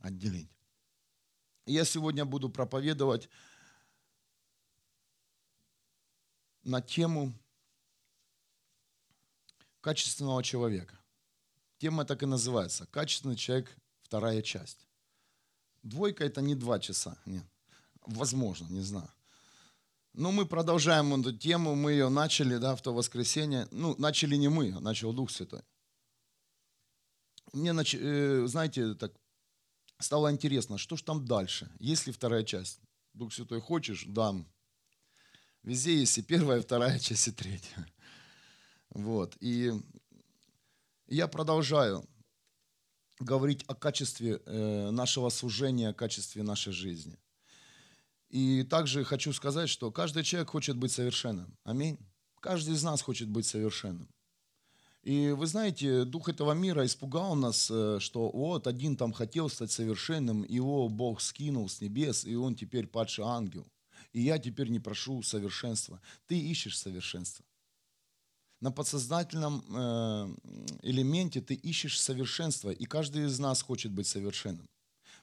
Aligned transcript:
Отделить. 0.00 0.50
Я 1.66 1.84
сегодня 1.84 2.24
буду 2.24 2.48
проповедовать 2.48 3.28
на 6.62 6.80
тему 6.80 7.32
качественного 9.80 10.42
человека. 10.42 10.98
Тема 11.78 12.04
так 12.04 12.22
и 12.22 12.26
называется. 12.26 12.86
Качественный 12.86 13.36
человек, 13.36 13.76
вторая 14.02 14.42
часть. 14.42 14.86
Двойка 15.82 16.24
это 16.24 16.40
не 16.42 16.54
два 16.54 16.78
часа. 16.78 17.16
Нет. 17.24 17.44
Возможно, 18.06 18.66
не 18.66 18.82
знаю. 18.82 19.10
Но 20.12 20.32
мы 20.32 20.44
продолжаем 20.44 21.14
эту 21.14 21.36
тему. 21.36 21.74
Мы 21.74 21.92
ее 21.92 22.08
начали 22.08 22.56
да, 22.56 22.74
в 22.74 22.82
то 22.82 22.92
воскресенье. 22.92 23.68
Ну, 23.70 23.94
начали 23.98 24.36
не 24.36 24.48
мы, 24.48 24.72
а 24.72 24.80
начал 24.80 25.12
Дух 25.12 25.30
Святой. 25.30 25.62
Мне, 27.52 27.72
э, 27.72 28.46
знаете, 28.46 28.94
так 28.94 29.12
стало 30.00 30.30
интересно, 30.30 30.78
что 30.78 30.96
ж 30.96 31.02
там 31.02 31.24
дальше? 31.24 31.70
Есть 31.78 32.06
ли 32.06 32.12
вторая 32.12 32.42
часть? 32.42 32.80
Дух 33.12 33.32
Святой 33.32 33.60
хочешь? 33.60 34.04
Дам. 34.06 34.46
Везде 35.62 35.98
есть 35.98 36.16
и 36.18 36.22
первая, 36.22 36.58
и 36.58 36.62
вторая 36.62 36.98
часть, 36.98 37.28
и 37.28 37.32
третья. 37.32 37.86
Вот. 38.90 39.36
И 39.40 39.72
я 41.06 41.28
продолжаю 41.28 42.08
говорить 43.18 43.64
о 43.66 43.74
качестве 43.74 44.40
э, 44.46 44.90
нашего 44.90 45.28
служения, 45.28 45.90
о 45.90 45.94
качестве 45.94 46.42
нашей 46.42 46.72
жизни. 46.72 47.18
И 48.30 48.62
также 48.62 49.04
хочу 49.04 49.32
сказать, 49.32 49.68
что 49.68 49.90
каждый 49.90 50.22
человек 50.22 50.50
хочет 50.50 50.76
быть 50.76 50.92
совершенным. 50.92 51.56
Аминь. 51.64 51.98
Каждый 52.40 52.74
из 52.74 52.82
нас 52.82 53.02
хочет 53.02 53.28
быть 53.28 53.44
совершенным. 53.44 54.08
И 55.10 55.32
вы 55.32 55.48
знаете, 55.48 56.04
дух 56.04 56.28
этого 56.28 56.52
мира 56.52 56.86
испугал 56.86 57.34
нас, 57.34 57.68
э, 57.68 57.98
что 57.98 58.30
вот 58.30 58.68
один 58.68 58.96
там 58.96 59.12
хотел 59.12 59.48
стать 59.48 59.72
совершенным, 59.72 60.44
его 60.44 60.88
Бог 60.88 61.20
скинул 61.20 61.68
с 61.68 61.80
небес, 61.80 62.24
и 62.24 62.36
он 62.36 62.54
теперь 62.54 62.86
падший 62.86 63.24
ангел. 63.24 63.66
И 64.12 64.22
я 64.22 64.38
теперь 64.38 64.68
не 64.68 64.78
прошу 64.78 65.24
совершенства. 65.24 66.00
Ты 66.28 66.38
ищешь 66.38 66.78
совершенство. 66.78 67.44
На 68.60 68.70
подсознательном 68.70 69.64
э, 69.68 70.36
элементе 70.82 71.40
ты 71.40 71.54
ищешь 71.54 72.00
совершенство, 72.00 72.70
и 72.70 72.84
каждый 72.84 73.26
из 73.26 73.36
нас 73.40 73.62
хочет 73.62 73.90
быть 73.90 74.06
совершенным. 74.06 74.68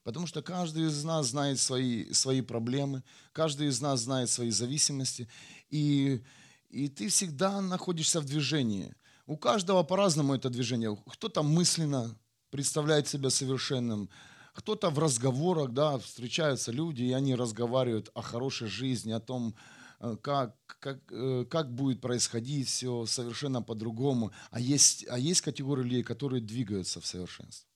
Потому 0.03 0.27
что 0.27 0.41
каждый 0.41 0.87
из 0.87 1.01
нас 1.05 1.27
знает 1.27 1.61
свои, 1.61 2.11
свои 2.11 2.41
проблемы, 2.41 3.03
каждый 3.31 3.67
из 3.67 3.79
нас 3.79 4.01
знает 4.01 4.29
свои 4.29 4.51
зависимости, 4.51 5.29
и, 5.69 6.21
и 6.69 6.89
ты 6.89 7.07
всегда 7.07 7.61
находишься 7.61 8.19
в 8.19 8.25
движении– 8.25 8.93
у 9.27 9.37
каждого 9.37 9.83
по-разному 9.83 10.33
это 10.33 10.49
движение. 10.49 10.97
Кто-то 11.05 11.43
мысленно 11.43 12.17
представляет 12.49 13.07
себя 13.07 13.29
совершенным, 13.29 14.09
кто-то 14.53 14.89
в 14.89 14.97
разговорах, 14.97 15.71
да, 15.71 15.99
встречаются 15.99 16.71
люди, 16.71 17.03
и 17.03 17.11
они 17.11 17.35
разговаривают 17.35 18.09
о 18.15 18.21
хорошей 18.21 18.67
жизни, 18.67 19.11
о 19.11 19.19
том, 19.19 19.53
э, 19.99 20.15
как, 20.21 20.55
как, 20.79 20.99
э, 21.11 21.45
как 21.49 21.75
будет 21.75 22.01
происходить 22.01 22.67
все 22.67 23.05
совершенно 23.05 23.61
по-другому. 23.61 24.31
А 24.49 24.59
есть, 24.59 25.05
а 25.09 25.19
есть 25.19 25.41
категории 25.41 25.83
людей, 25.83 26.03
которые 26.03 26.41
двигаются 26.41 27.01
в 27.01 27.05
совершенство. 27.05 27.69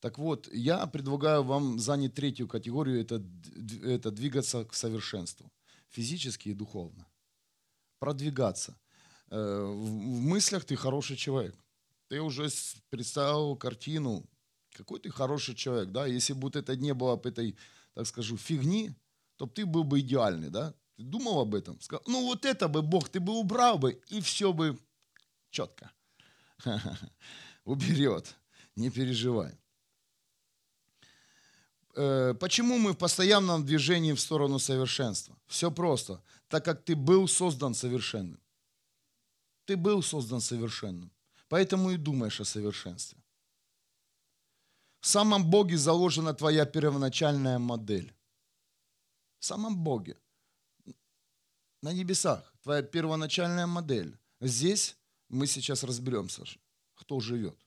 Так 0.00 0.18
вот, 0.18 0.48
я 0.52 0.86
предлагаю 0.86 1.42
вам 1.42 1.78
занять 1.78 2.14
третью 2.14 2.48
категорию, 2.48 3.00
это, 3.00 3.22
это 3.84 4.10
двигаться 4.10 4.64
к 4.64 4.74
совершенству, 4.74 5.52
физически 5.88 6.48
и 6.48 6.54
духовно. 6.54 7.06
Продвигаться– 7.98 8.76
в 9.30 10.20
мыслях 10.20 10.64
ты 10.64 10.76
хороший 10.76 11.16
человек. 11.16 11.54
Ты 12.08 12.20
уже 12.20 12.48
представил 12.90 13.56
картину, 13.56 14.24
какой 14.72 15.00
ты 15.00 15.10
хороший 15.10 15.54
человек, 15.54 15.90
да? 15.90 16.06
Если 16.06 16.32
бы 16.32 16.40
вот 16.42 16.56
это 16.56 16.76
не 16.76 16.94
было 16.94 17.16
бы 17.16 17.28
этой, 17.28 17.56
так 17.94 18.06
скажу, 18.06 18.36
фигни, 18.36 18.94
то 19.36 19.46
ты 19.46 19.66
был 19.66 19.84
бы 19.84 20.00
идеальный, 20.00 20.50
да? 20.50 20.74
Ты 20.96 21.02
думал 21.02 21.40
об 21.40 21.54
этом? 21.54 21.80
Сказал, 21.80 22.02
ну 22.06 22.24
вот 22.26 22.44
это 22.44 22.68
бы 22.68 22.82
Бог, 22.82 23.08
ты 23.08 23.20
бы 23.20 23.32
убрал 23.32 23.78
бы, 23.78 24.00
и 24.08 24.20
все 24.20 24.52
бы 24.52 24.78
четко. 25.50 25.90
Уберет, 27.64 28.34
не 28.76 28.90
переживай. 28.90 29.58
Э, 31.94 32.34
почему 32.34 32.78
мы 32.78 32.92
в 32.92 32.96
постоянном 32.96 33.64
движении 33.64 34.12
в 34.12 34.20
сторону 34.20 34.58
совершенства? 34.58 35.36
Все 35.46 35.70
просто. 35.70 36.22
Так 36.48 36.64
как 36.64 36.84
ты 36.84 36.96
был 36.96 37.28
создан 37.28 37.74
совершенным. 37.74 38.40
Ты 39.68 39.76
был 39.76 40.02
создан 40.02 40.40
совершенным, 40.40 41.10
поэтому 41.48 41.90
и 41.90 41.98
думаешь 41.98 42.40
о 42.40 42.44
совершенстве. 42.44 43.22
В 45.00 45.06
самом 45.06 45.50
Боге 45.50 45.76
заложена 45.76 46.32
твоя 46.32 46.64
первоначальная 46.64 47.58
модель. 47.58 48.14
В 49.38 49.44
самом 49.44 49.76
Боге. 49.76 50.16
На 51.82 51.92
небесах 51.92 52.54
твоя 52.62 52.82
первоначальная 52.82 53.66
модель. 53.66 54.16
Здесь 54.40 54.96
мы 55.28 55.46
сейчас 55.46 55.84
разберемся, 55.84 56.44
кто 56.94 57.20
живет. 57.20 57.58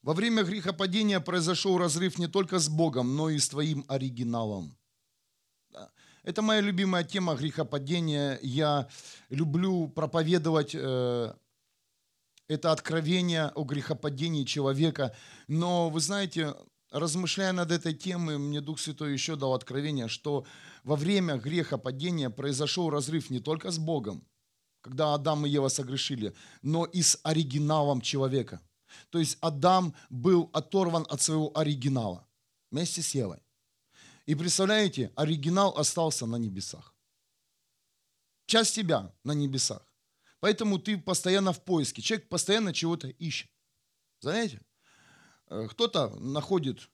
Во 0.00 0.14
время 0.14 0.42
грехопадения 0.42 1.20
произошел 1.20 1.76
разрыв 1.76 2.18
не 2.18 2.28
только 2.28 2.58
с 2.58 2.70
Богом, 2.70 3.14
но 3.14 3.28
и 3.28 3.38
с 3.38 3.50
твоим 3.50 3.84
оригиналом. 3.88 4.77
Это 6.28 6.42
моя 6.42 6.60
любимая 6.60 7.04
тема 7.04 7.34
грехопадения. 7.34 8.38
Я 8.42 8.86
люблю 9.30 9.88
проповедовать 9.88 10.74
э, 10.74 11.32
это 12.48 12.70
откровение 12.70 13.46
о 13.54 13.64
грехопадении 13.64 14.44
человека. 14.44 15.16
Но 15.46 15.88
вы 15.88 16.00
знаете, 16.00 16.54
размышляя 16.90 17.52
над 17.52 17.72
этой 17.72 17.94
темой, 17.94 18.36
мне 18.36 18.60
Дух 18.60 18.78
Святой 18.78 19.14
еще 19.14 19.36
дал 19.36 19.54
откровение, 19.54 20.08
что 20.08 20.44
во 20.84 20.96
время 20.96 21.38
грехопадения 21.38 22.28
произошел 22.28 22.90
разрыв 22.90 23.30
не 23.30 23.40
только 23.40 23.70
с 23.70 23.78
Богом, 23.78 24.22
когда 24.82 25.14
Адам 25.14 25.46
и 25.46 25.48
Ева 25.48 25.68
согрешили, 25.68 26.34
но 26.60 26.84
и 26.84 27.00
с 27.00 27.18
оригиналом 27.22 28.02
человека. 28.02 28.60
То 29.08 29.18
есть 29.18 29.38
Адам 29.40 29.94
был 30.10 30.50
оторван 30.52 31.06
от 31.08 31.22
своего 31.22 31.56
оригинала 31.58 32.26
вместе 32.70 33.00
с 33.00 33.14
Евой. 33.14 33.38
И 34.28 34.34
представляете, 34.34 35.10
оригинал 35.16 35.74
остался 35.78 36.26
на 36.26 36.36
небесах. 36.36 36.94
Часть 38.44 38.74
тебя 38.74 39.10
на 39.24 39.32
небесах. 39.32 39.82
Поэтому 40.40 40.78
ты 40.78 40.98
постоянно 40.98 41.54
в 41.54 41.64
поиске. 41.64 42.02
Человек 42.02 42.28
постоянно 42.28 42.74
чего-то 42.74 43.08
ищет. 43.08 43.50
Знаете? 44.20 44.60
Э, 45.46 45.66
кто-то 45.70 46.10
находит 46.20 46.90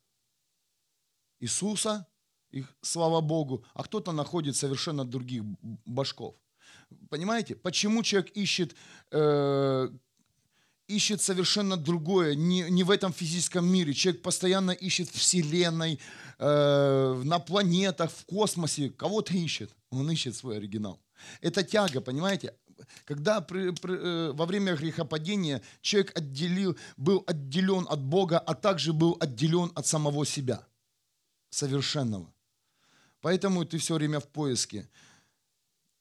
Иисуса, 1.41 2.07
их, 2.53 2.73
слава 2.83 3.21
Богу, 3.21 3.65
а 3.75 3.83
кто-то 3.83 4.13
находит 4.13 4.55
совершенно 4.55 5.05
других 5.05 5.43
башков. 5.85 6.37
Понимаете, 7.11 7.57
почему 7.57 8.05
человек 8.05 8.31
ищет 8.37 8.77
э, 9.11 9.89
ищет 10.87 11.23
совершенно 11.23 11.77
другое, 11.77 12.35
не, 12.35 12.71
не 12.71 12.85
в 12.85 12.91
этом 12.91 13.13
физическом 13.13 13.67
мире. 13.67 13.95
Человек 13.95 14.23
постоянно 14.23 14.71
ищет 14.71 15.09
Вселенной, 15.09 15.99
э, 16.39 17.23
на 17.25 17.39
планетах, 17.39 18.11
в 18.11 18.25
космосе. 18.27 18.91
Кого-то 18.91 19.35
ищет. 19.35 19.75
Он 19.91 20.11
ищет 20.11 20.37
свой 20.37 20.57
оригинал. 20.59 21.01
Это 21.41 21.63
тяга, 21.63 22.01
понимаете? 22.01 22.55
Когда 23.05 23.41
при, 23.41 23.71
при, 23.71 23.95
э, 23.95 24.33
во 24.33 24.47
время 24.47 24.75
грехопадения 24.75 25.63
человек 25.81 26.17
отделил, 26.17 26.77
был 26.97 27.25
отделен 27.27 27.87
от 27.89 28.03
Бога, 28.03 28.39
а 28.39 28.55
также 28.55 28.93
был 28.93 29.17
отделен 29.21 29.71
от 29.75 29.87
самого 29.87 30.27
себя, 30.27 30.67
совершенного. 31.51 32.33
Поэтому 33.21 33.65
ты 33.65 33.79
все 33.79 33.95
время 33.95 34.21
в 34.21 34.29
поиске. 34.29 34.89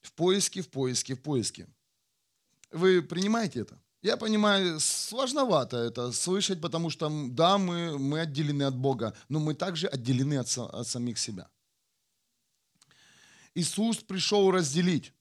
В 0.01 0.11
поиске, 0.13 0.61
в 0.61 0.69
поиске, 0.69 1.15
в 1.15 1.21
поиске. 1.21 1.67
Вы 2.71 3.01
принимаете 3.01 3.61
это? 3.61 3.79
Я 4.03 4.17
понимаю, 4.17 4.81
сложновато 4.81 5.77
это 5.77 6.11
слышать, 6.11 6.59
потому 6.59 6.89
что, 6.89 7.09
да, 7.29 7.57
мы, 7.57 7.97
мы 7.97 8.19
отделены 8.19 8.63
от 8.63 8.75
Бога, 8.75 9.13
но 9.29 9.39
мы 9.39 9.55
также 9.55 9.87
отделены 9.87 10.39
от, 10.39 10.57
от 10.57 10.85
самих 10.85 11.17
себя. 11.17 11.47
Иисус 13.55 13.97
пришел 13.97 14.51
разделить. 14.51 15.13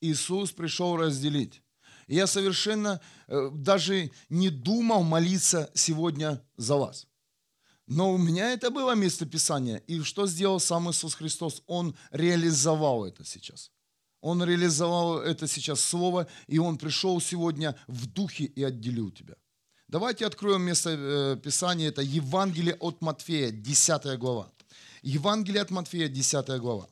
Иисус 0.00 0.52
пришел 0.52 0.96
разделить. 0.96 1.62
Я 2.06 2.28
совершенно 2.28 3.00
э, 3.26 3.50
даже 3.54 4.12
не 4.28 4.48
думал 4.48 5.02
молиться 5.02 5.68
сегодня 5.74 6.40
за 6.56 6.76
вас. 6.76 7.08
Но 7.88 8.12
у 8.12 8.18
меня 8.18 8.52
это 8.52 8.70
было 8.70 8.94
местописание. 8.94 9.82
И 9.88 10.00
что 10.02 10.28
сделал 10.28 10.60
сам 10.60 10.88
Иисус 10.88 11.14
Христос? 11.14 11.64
Он 11.66 11.96
реализовал 12.12 13.04
это 13.04 13.24
сейчас. 13.24 13.72
Он 14.20 14.42
реализовал 14.44 15.18
это 15.18 15.46
сейчас 15.46 15.80
слово, 15.80 16.26
и 16.46 16.58
Он 16.58 16.78
пришел 16.78 17.20
сегодня 17.20 17.74
в 17.86 18.06
духе 18.06 18.44
и 18.44 18.62
отделил 18.62 19.10
тебя. 19.10 19.34
Давайте 19.88 20.26
откроем 20.26 20.62
место 20.62 20.90
э, 20.90 21.36
Писания. 21.42 21.88
Это 21.88 22.02
Евангелие 22.02 22.74
от 22.74 23.00
Матфея, 23.00 23.50
10 23.50 24.18
глава. 24.18 24.52
Евангелие 25.02 25.62
от 25.62 25.70
Матфея, 25.70 26.08
10 26.08 26.46
глава. 26.60 26.88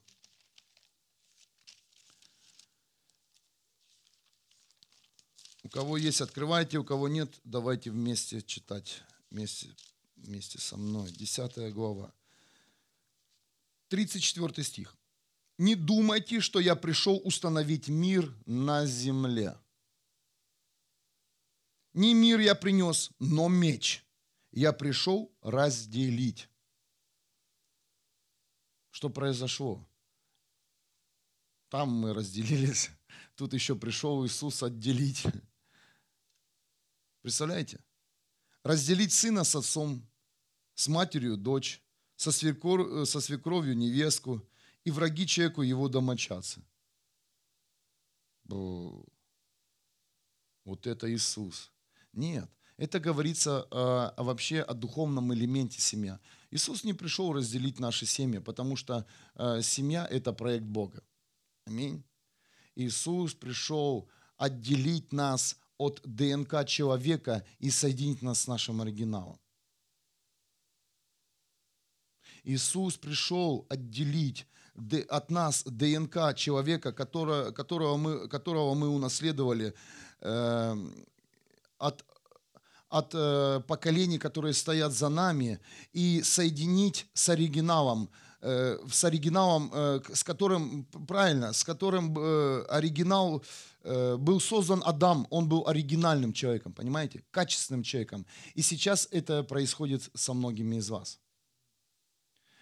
У 5.62 5.69
кого 5.69 5.98
есть, 5.98 6.22
открывайте, 6.22 6.78
у 6.78 6.84
кого 6.84 7.08
нет, 7.08 7.30
давайте 7.44 7.90
вместе 7.90 8.40
читать, 8.40 9.02
вместе 9.30 9.69
вместе 10.22 10.58
со 10.58 10.76
мной. 10.76 11.10
10 11.10 11.72
глава. 11.72 12.12
34 13.88 14.64
стих. 14.64 14.98
«Не 15.58 15.75
думайте, 15.75 16.40
что 16.40 16.60
я 16.60 16.76
пришел 16.76 17.20
установить 17.25 17.88
мир 17.88 18.32
на 18.46 18.87
земле. 18.87 19.58
Не 21.94 22.14
мир 22.14 22.38
я 22.38 22.55
принес, 22.55 23.10
но 23.19 23.49
меч. 23.49 24.05
Я 24.52 24.72
пришел 24.72 25.37
разделить». 25.43 26.49
Что 28.90 29.10
произошло? 29.10 29.88
Там 31.69 31.90
мы 31.90 32.14
разделились. 32.14 32.90
Тут 33.37 33.52
еще 33.52 33.76
пришел 33.76 34.26
Иисус 34.26 34.62
отделить. 34.62 35.25
Представляете? 37.22 37.78
Разделить 38.64 39.12
сына 39.12 39.44
с 39.44 39.54
отцом, 39.54 40.04
с 40.75 40.88
матерью 40.88 41.37
дочь, 41.37 41.82
со, 42.16 42.32
свекор, 42.32 43.06
со 43.06 43.20
свекровью 43.20 43.76
невестку 43.76 44.44
и 44.88 44.90
враги 44.90 45.26
человеку 45.26 45.61
его 45.61 45.88
домочадцы. 45.88 46.62
Вот 48.49 49.06
это 50.87 51.12
Иисус. 51.12 51.70
Нет, 52.14 52.50
это 52.79 52.99
говорится 52.99 53.69
э, 53.70 54.23
вообще 54.23 54.62
о 54.62 54.73
духовном 54.73 55.35
элементе 55.35 55.79
семья. 55.79 56.19
Иисус 56.50 56.85
не 56.85 56.94
пришел 56.94 57.35
разделить 57.35 57.79
наши 57.79 58.06
семьи, 58.06 58.38
потому 58.38 58.76
что 58.76 59.05
э, 59.35 59.61
семья– 59.61 60.06
это 60.11 60.32
проект 60.32 60.64
Бога. 60.64 61.05
Аминь. 61.67 62.02
Иисус 62.75 63.35
пришел 63.35 64.08
отделить 64.38 65.12
нас 65.12 65.58
от 65.76 66.00
ДНК 66.02 66.67
человека 66.67 67.44
и 67.58 67.69
соединить 67.69 68.23
нас 68.23 68.40
с 68.40 68.46
нашим 68.46 68.81
оригиналом. 68.81 69.38
Иисус 72.43 72.96
пришел 72.96 73.67
отделить 73.69 74.46
от 75.08 75.30
нас 75.30 75.64
ДНК 75.64 76.34
человека, 76.34 76.92
которого, 76.92 77.50
которого, 77.50 77.96
мы, 77.96 78.28
которого 78.28 78.75
мы 78.75 78.88
унаследовали 78.88 79.75
э, 80.20 80.76
от, 81.78 82.04
от 82.88 83.10
э, 83.14 83.60
поколений, 83.66 84.19
которые 84.19 84.54
стоят 84.54 84.92
за 84.92 85.08
нами, 85.08 85.60
и 85.92 86.22
соединить 86.22 87.06
с 87.14 87.28
оригиналом, 87.28 88.08
э, 88.40 88.78
с 88.90 89.04
оригиналом, 89.04 89.70
э, 89.72 90.00
с 90.12 90.22
которым, 90.22 90.84
правильно, 91.06 91.52
с 91.52 91.64
которым 91.64 92.16
э, 92.19 92.64
оригинал 92.69 93.42
э, 93.82 94.16
был 94.16 94.40
создан 94.40 94.82
Адам, 94.84 95.26
он 95.30 95.48
был 95.48 95.66
оригинальным 95.66 96.32
человеком, 96.32 96.72
понимаете, 96.72 97.22
качественным 97.30 97.82
человеком. 97.82 98.26
И 98.54 98.62
сейчас 98.62 99.08
это 99.10 99.42
происходит 99.42 100.10
со 100.14 100.34
многими 100.34 100.76
из 100.76 100.88
вас. 100.88 101.19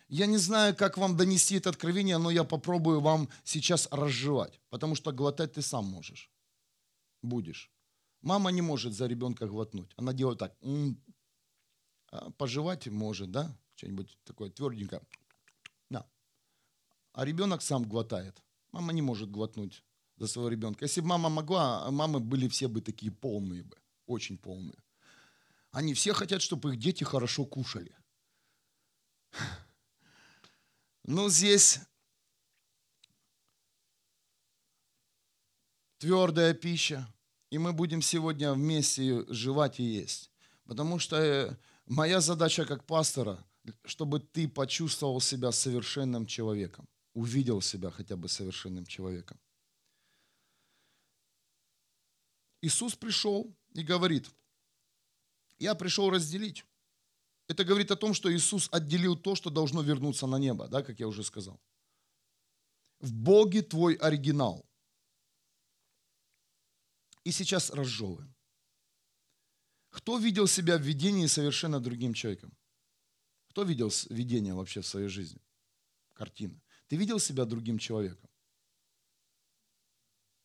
Я 0.08 0.26
не 0.26 0.38
знаю, 0.38 0.76
как 0.76 0.98
вам 0.98 1.16
донести 1.16 1.56
это 1.56 1.70
откровение, 1.70 2.18
но 2.18 2.30
я 2.30 2.44
попробую 2.44 3.00
вам 3.00 3.28
сейчас 3.44 3.88
разжевать, 3.90 4.60
потому 4.70 4.94
что 4.94 5.12
глотать 5.12 5.54
ты 5.54 5.62
сам 5.62 5.84
можешь, 5.84 6.30
будешь. 7.22 7.72
Мама 8.22 8.50
не 8.50 8.62
может 8.62 8.92
за 8.92 9.06
ребенка 9.06 9.46
глотнуть. 9.46 9.92
Она 9.96 10.12
делает 10.12 10.38
так. 10.38 10.56
А 12.10 12.30
пожевать 12.30 12.86
может, 12.86 13.30
да? 13.30 13.56
Что-нибудь 13.74 14.18
такое 14.24 14.50
тверденькое. 14.50 15.02
Да. 15.90 16.08
А 17.12 17.24
ребенок 17.24 17.62
сам 17.62 17.84
глотает. 17.84 18.42
Мама 18.72 18.92
не 18.92 19.02
может 19.02 19.30
глотнуть 19.30 19.84
за 20.16 20.26
своего 20.26 20.48
ребенка. 20.48 20.84
Если 20.84 21.00
бы 21.00 21.08
мама 21.08 21.28
могла, 21.28 21.90
мамы 21.90 22.20
были 22.20 22.48
все 22.48 22.68
бы 22.68 22.80
такие 22.80 23.12
полные 23.12 23.62
бы. 23.62 23.76
Очень 24.06 24.38
полные. 24.38 24.82
Они 25.72 25.94
все 25.94 26.12
хотят, 26.12 26.42
чтобы 26.42 26.72
их 26.72 26.78
дети 26.78 27.04
хорошо 27.04 27.44
кушали. 27.44 27.94
Ну, 31.08 31.28
здесь 31.28 31.78
твердая 35.98 36.52
пища, 36.52 37.06
и 37.50 37.58
мы 37.58 37.72
будем 37.72 38.02
сегодня 38.02 38.52
вместе 38.52 39.24
жевать 39.32 39.78
и 39.78 39.84
есть. 39.84 40.32
Потому 40.64 40.98
что 40.98 41.16
э, 41.16 41.56
моя 41.86 42.20
задача 42.20 42.64
как 42.64 42.84
пастора, 42.86 43.46
чтобы 43.84 44.18
ты 44.18 44.48
почувствовал 44.48 45.20
себя 45.20 45.52
совершенным 45.52 46.26
человеком, 46.26 46.88
увидел 47.14 47.60
себя 47.60 47.92
хотя 47.92 48.16
бы 48.16 48.28
совершенным 48.28 48.84
человеком. 48.84 49.38
Иисус 52.62 52.96
пришел 52.96 53.56
и 53.74 53.84
говорит, 53.84 54.28
я 55.60 55.76
пришел 55.76 56.10
разделить. 56.10 56.65
Это 57.48 57.64
говорит 57.64 57.90
о 57.90 57.96
том, 57.96 58.14
что 58.14 58.28
Иисус 58.28 58.68
отделил 58.72 59.16
то, 59.16 59.34
что 59.34 59.50
должно 59.50 59.82
вернуться 59.82 60.26
на 60.26 60.38
небо, 60.38 60.68
да, 60.68 60.82
как 60.82 61.00
я 61.00 61.06
уже 61.06 61.22
сказал. 61.22 61.60
В 63.00 63.12
Боге 63.12 63.62
твой 63.62 63.94
оригинал. 63.94 64.66
И 67.24 67.32
сейчас 67.32 67.70
разжевываем. 67.70 68.34
Кто 69.90 70.18
видел 70.18 70.46
себя 70.46 70.76
в 70.76 70.82
видении 70.82 71.26
совершенно 71.26 71.80
другим 71.80 72.14
человеком? 72.14 72.56
Кто 73.48 73.64
видел 73.64 73.90
видение 74.10 74.54
вообще 74.54 74.80
в 74.80 74.86
своей 74.86 75.08
жизни? 75.08 75.40
Картина. 76.12 76.60
Ты 76.88 76.96
видел 76.96 77.18
себя 77.18 77.44
другим 77.44 77.78
человеком? 77.78 78.28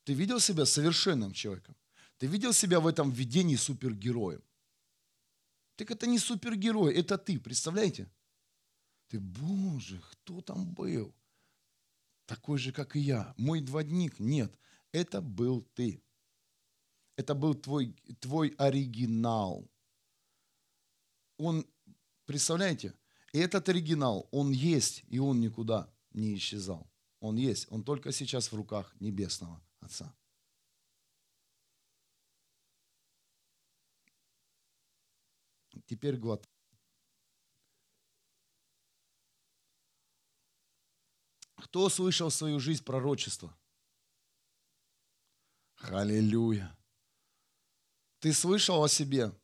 Ты 0.03 0.13
видел 0.13 0.39
себя 0.39 0.65
совершенным 0.65 1.33
человеком? 1.33 1.75
Ты 2.17 2.27
видел 2.27 2.53
себя 2.53 2.79
в 2.79 2.87
этом 2.87 3.11
видении 3.11 3.57
супергероем? 3.57 4.41
Так 5.81 5.89
это 5.89 6.05
не 6.05 6.19
супергерой, 6.19 6.93
это 6.93 7.17
ты, 7.17 7.39
представляете? 7.39 8.07
Ты, 9.07 9.19
боже, 9.19 9.99
кто 10.11 10.39
там 10.41 10.71
был? 10.75 11.11
Такой 12.27 12.59
же, 12.59 12.71
как 12.71 12.95
и 12.95 12.99
я. 12.99 13.33
Мой 13.35 13.61
двойник? 13.61 14.19
Нет, 14.19 14.55
это 14.91 15.21
был 15.21 15.63
ты. 15.73 16.03
Это 17.15 17.33
был 17.33 17.55
твой, 17.55 17.95
твой 18.19 18.49
оригинал. 18.59 19.67
Он, 21.37 21.65
представляете, 22.25 22.93
этот 23.33 23.67
оригинал, 23.67 24.27
он 24.29 24.51
есть, 24.51 25.03
и 25.07 25.17
он 25.17 25.41
никуда 25.41 25.91
не 26.11 26.35
исчезал. 26.35 26.91
Он 27.21 27.37
есть, 27.37 27.65
он 27.71 27.83
только 27.83 28.11
сейчас 28.11 28.51
в 28.51 28.55
руках 28.55 28.93
Небесного 28.99 29.59
Отца. 29.79 30.15
Теперь 35.91 36.15
глот. 36.15 36.47
Кто 41.57 41.89
слышал 41.89 42.29
в 42.29 42.33
свою 42.33 42.61
жизнь 42.61 42.81
пророчество? 42.85 43.53
Аллилуйя. 45.81 46.73
Ты 48.19 48.31
слышал 48.31 48.81
о 48.81 48.87
себе? 48.87 49.37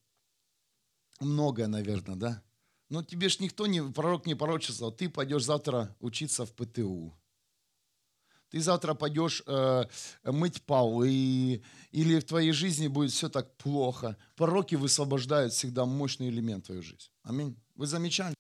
Многое, 1.20 1.68
наверное, 1.68 2.16
да? 2.16 2.44
Но 2.88 3.04
тебе 3.04 3.28
ж 3.28 3.40
никто, 3.40 3.68
не, 3.68 3.82
пророк 3.92 4.26
не 4.26 4.34
пророчествовал. 4.34 4.94
Ты 4.94 5.10
пойдешь 5.10 5.44
завтра 5.44 5.98
учиться 6.00 6.46
в 6.46 6.54
ПТУ. 6.54 7.14
Ты 8.50 8.62
завтра 8.62 8.94
пойдешь 8.94 9.44
э, 9.46 9.86
мыть 10.24 10.62
полы, 10.64 11.62
или 11.92 12.20
в 12.20 12.24
твоей 12.24 12.52
жизни 12.52 12.88
будет 12.88 13.12
все 13.12 13.30
так 13.30 13.58
плохо. 13.58 14.16
Пророки 14.36 14.76
высвобождают 14.76 15.54
всегда 15.54 15.86
мощный 15.86 16.30
элемент 16.30 16.64
в 16.64 16.68
твою 16.68 16.82
жизнь. 16.82 17.10
Аминь. 17.24 17.58
Вы 17.76 17.88
замечали? 17.88 18.34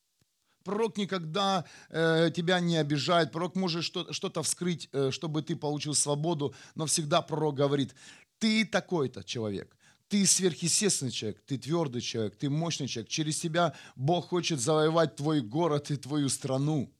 Пророк 0.63 0.97
никогда 0.97 1.65
э, 1.89 2.31
тебя 2.35 2.59
не 2.59 2.77
обижает. 2.77 3.31
Пророк 3.31 3.55
может 3.55 3.83
что- 3.83 4.11
что-то 4.13 4.43
вскрыть, 4.43 4.89
э, 4.93 5.11
чтобы 5.11 5.41
ты 5.41 5.55
получил 5.55 5.93
свободу, 5.93 6.53
но 6.75 6.85
всегда 6.85 7.21
пророк 7.21 7.55
говорит, 7.55 7.93
ты 8.39 8.65
такой-то 8.65 9.23
человек 9.23 9.77
ты 10.09 10.25
сверхъестественный 10.25 11.11
человек, 11.11 11.41
ты 11.45 11.57
твердый 11.57 12.01
человек, 12.01 12.37
ты 12.37 12.49
мощный 12.49 12.87
человек. 12.87 13.09
Через 13.09 13.39
тебя 13.39 13.73
Бог 13.95 14.29
хочет 14.29 14.59
завоевать 14.59 15.15
твой 15.15 15.41
город 15.41 15.91
и 15.91 15.97
твою 15.97 16.29
страну. 16.29 16.93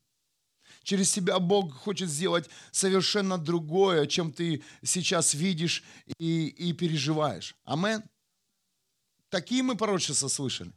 Через 0.88 1.12
тебя 1.12 1.38
Бог 1.39 1.74
хочет 1.74 2.10
сделать 2.10 2.50
совершенно 2.72 3.38
другое, 3.38 4.08
чем 4.08 4.32
ты 4.32 4.63
сейчас 4.84 5.34
видишь 5.34 5.84
и, 6.17 6.48
и 6.48 6.72
переживаешь. 6.72 7.58
Амен. 7.65 8.01
Такие 9.27 9.63
мы 9.63 9.75
пророчества 9.75 10.29
слышали. 10.29 10.72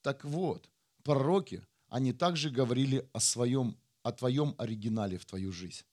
Так 0.00 0.24
вот, 0.24 0.70
пророки, 1.02 1.62
они 1.88 2.14
также 2.14 2.48
говорили 2.48 3.06
о 3.12 3.20
своем, 3.20 3.76
о 4.02 4.12
твоем 4.12 4.54
оригинале 4.56 5.18
в 5.18 5.26
твою 5.26 5.52
жизнь. 5.52 5.84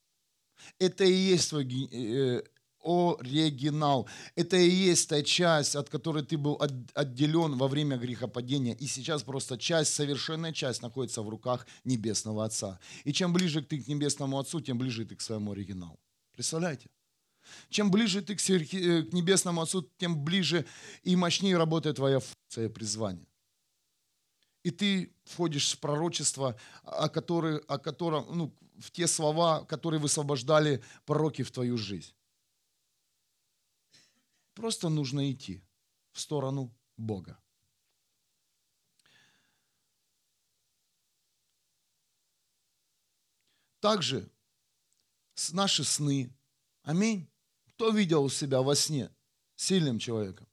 Это 0.78 1.04
и 1.04 1.12
есть 1.12 1.50
твой 1.50 1.66
э, 1.92 2.42
оригинал. 2.84 4.08
Это 4.36 4.58
и 4.58 4.70
есть 4.70 5.10
та 5.10 5.22
часть, 5.22 5.76
от 5.76 5.90
которой 5.90 6.24
ты 6.24 6.38
был 6.38 6.62
отделен 6.94 7.58
во 7.58 7.68
время 7.68 7.98
грехопадения. 7.98 8.74
И 8.76 8.88
сейчас 8.88 9.24
просто 9.24 9.58
часть, 9.58 9.94
совершенная 9.94 10.54
часть 10.54 10.82
находится 10.82 11.22
в 11.22 11.30
руках 11.30 11.68
Небесного 11.84 12.46
Отца. 12.46 12.80
И 13.04 13.14
чем 13.14 13.34
ближе 13.34 13.62
ты 13.62 13.80
к 13.82 13.88
Небесному 13.88 14.40
Отцу, 14.40 14.62
тем 14.62 14.78
ближе 14.78 15.06
ты 15.06 15.16
к 15.16 15.22
своему 15.22 15.52
оригиналу. 15.52 16.00
Представляете? 16.34 16.90
Чем 17.70 17.92
ближе 17.92 18.22
ты 18.22 18.36
к, 18.36 18.40
к 18.40 19.14
небесному 19.14 19.62
Отцу, 19.62 19.90
тем 19.98 20.24
ближе 20.24 20.66
и 21.04 21.16
мощнее 21.16 21.58
работает 21.58 21.98
твоя 21.98 22.20
функция 22.20 22.70
призвания. 22.70 23.28
И 24.64 24.72
ты 24.72 25.14
входишь 25.24 25.74
в 25.74 25.80
пророчество, 25.80 26.60
о, 26.84 27.10
которых, 27.10 27.64
о 27.68 27.78
котором, 27.78 28.26
ну, 28.30 28.54
в 28.78 28.92
те 28.92 29.08
слова, 29.08 29.64
которые 29.66 30.00
высвобождали 30.00 30.84
пророки 31.06 31.44
в 31.44 31.52
твою 31.52 31.78
жизнь. 31.78 32.14
Просто 34.60 34.90
нужно 34.90 35.32
идти 35.32 35.64
в 36.12 36.20
сторону 36.20 36.70
Бога. 36.98 37.42
Также 43.80 44.30
наши 45.54 45.86
сны. 45.86 46.36
Аминь. 46.82 47.32
Кто 47.68 47.92
видел 47.92 48.30
себя 48.30 48.62
во 48.62 48.76
сне 48.76 49.10
сильным 49.56 49.98
человеком, 49.98 50.46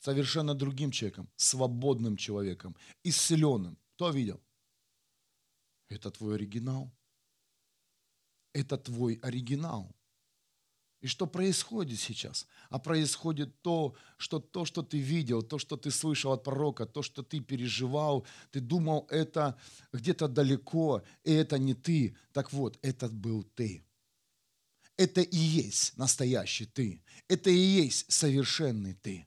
совершенно 0.00 0.56
другим 0.56 0.90
человеком, 0.90 1.30
свободным 1.36 2.16
человеком, 2.16 2.74
исцеленным? 3.04 3.78
Кто 3.94 4.10
видел? 4.10 4.42
Это 5.88 6.10
твой 6.10 6.34
оригинал. 6.34 6.90
Это 8.52 8.76
твой 8.78 9.14
оригинал. 9.22 9.93
И 11.04 11.06
что 11.06 11.26
происходит 11.26 12.00
сейчас? 12.00 12.46
А 12.70 12.78
происходит 12.78 13.60
то, 13.60 13.94
что 14.16 14.38
то, 14.38 14.64
что 14.64 14.82
ты 14.82 14.96
видел, 14.96 15.42
то, 15.42 15.58
что 15.58 15.76
ты 15.76 15.90
слышал 15.90 16.32
от 16.32 16.42
пророка, 16.42 16.86
то, 16.86 17.02
что 17.02 17.22
ты 17.22 17.40
переживал, 17.40 18.26
ты 18.50 18.60
думал, 18.60 19.06
это 19.10 19.58
где-то 19.92 20.28
далеко, 20.28 21.02
и 21.22 21.30
это 21.30 21.58
не 21.58 21.74
ты. 21.74 22.16
Так 22.32 22.54
вот, 22.54 22.78
этот 22.80 23.12
был 23.12 23.42
ты. 23.42 23.84
Это 24.96 25.20
и 25.20 25.36
есть 25.36 25.94
настоящий 25.98 26.64
ты. 26.64 27.02
Это 27.28 27.50
и 27.50 27.82
есть 27.82 28.10
совершенный 28.10 28.94
ты. 28.94 29.26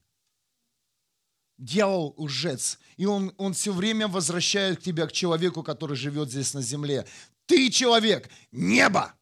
Дьявол 1.60 2.15
лжец, 2.17 2.79
и 2.96 3.05
он, 3.05 3.36
он 3.38 3.53
все 3.53 3.72
время 3.72 4.07
возвращает 4.07 4.81
тебя 4.81 5.05
к 5.05 5.12
человеку, 5.12 5.62
который 5.62 5.96
живет 5.96 6.31
здесь 6.31 6.55
на 6.55 6.63
земле. 6.63 7.05
Ты 7.46 7.69
человек 7.69 8.31
неба. 8.51 9.13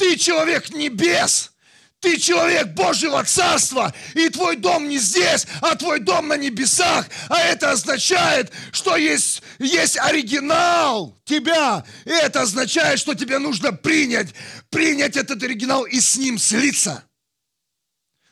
Ты 0.00 0.16
человек 0.16 0.70
небес. 0.70 1.52
Ты 2.00 2.16
человек 2.16 2.68
Божьего 2.68 3.22
Царства, 3.22 3.92
и 4.14 4.30
твой 4.30 4.56
дом 4.56 4.88
не 4.88 4.96
здесь, 4.96 5.46
а 5.60 5.76
твой 5.76 6.00
дом 6.00 6.28
на 6.28 6.38
небесах. 6.38 7.04
А 7.28 7.38
это 7.40 7.72
означает, 7.72 8.50
что 8.72 8.96
есть, 8.96 9.42
есть 9.58 9.98
оригинал 9.98 11.20
тебя. 11.26 11.84
И 12.06 12.08
это 12.08 12.40
означает, 12.40 12.98
что 12.98 13.12
тебе 13.12 13.38
нужно 13.38 13.74
принять, 13.74 14.28
принять 14.70 15.18
этот 15.18 15.42
оригинал 15.42 15.84
и 15.84 16.00
с 16.00 16.16
ним 16.16 16.38
слиться. 16.38 17.04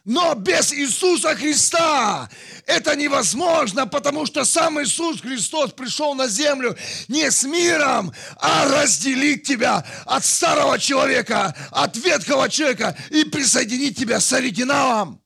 Но 0.08 0.34
без 0.34 0.72
Иисуса 0.72 1.36
Христа 1.36 2.30
это 2.64 2.96
невозможно, 2.96 3.86
потому 3.86 4.24
что 4.24 4.46
сам 4.46 4.82
Иисус 4.82 5.20
Христос 5.20 5.72
пришел 5.72 6.14
на 6.14 6.28
землю 6.28 6.74
не 7.08 7.30
с 7.30 7.44
миром, 7.44 8.14
а 8.36 8.64
разделить 8.70 9.46
тебя 9.46 9.84
от 10.06 10.24
старого 10.24 10.78
человека, 10.78 11.54
от 11.70 11.94
ветхого 11.98 12.48
человека 12.48 12.96
и 13.10 13.24
присоединить 13.24 13.98
тебя 13.98 14.18
с 14.18 14.32
оригиналом. 14.32 15.20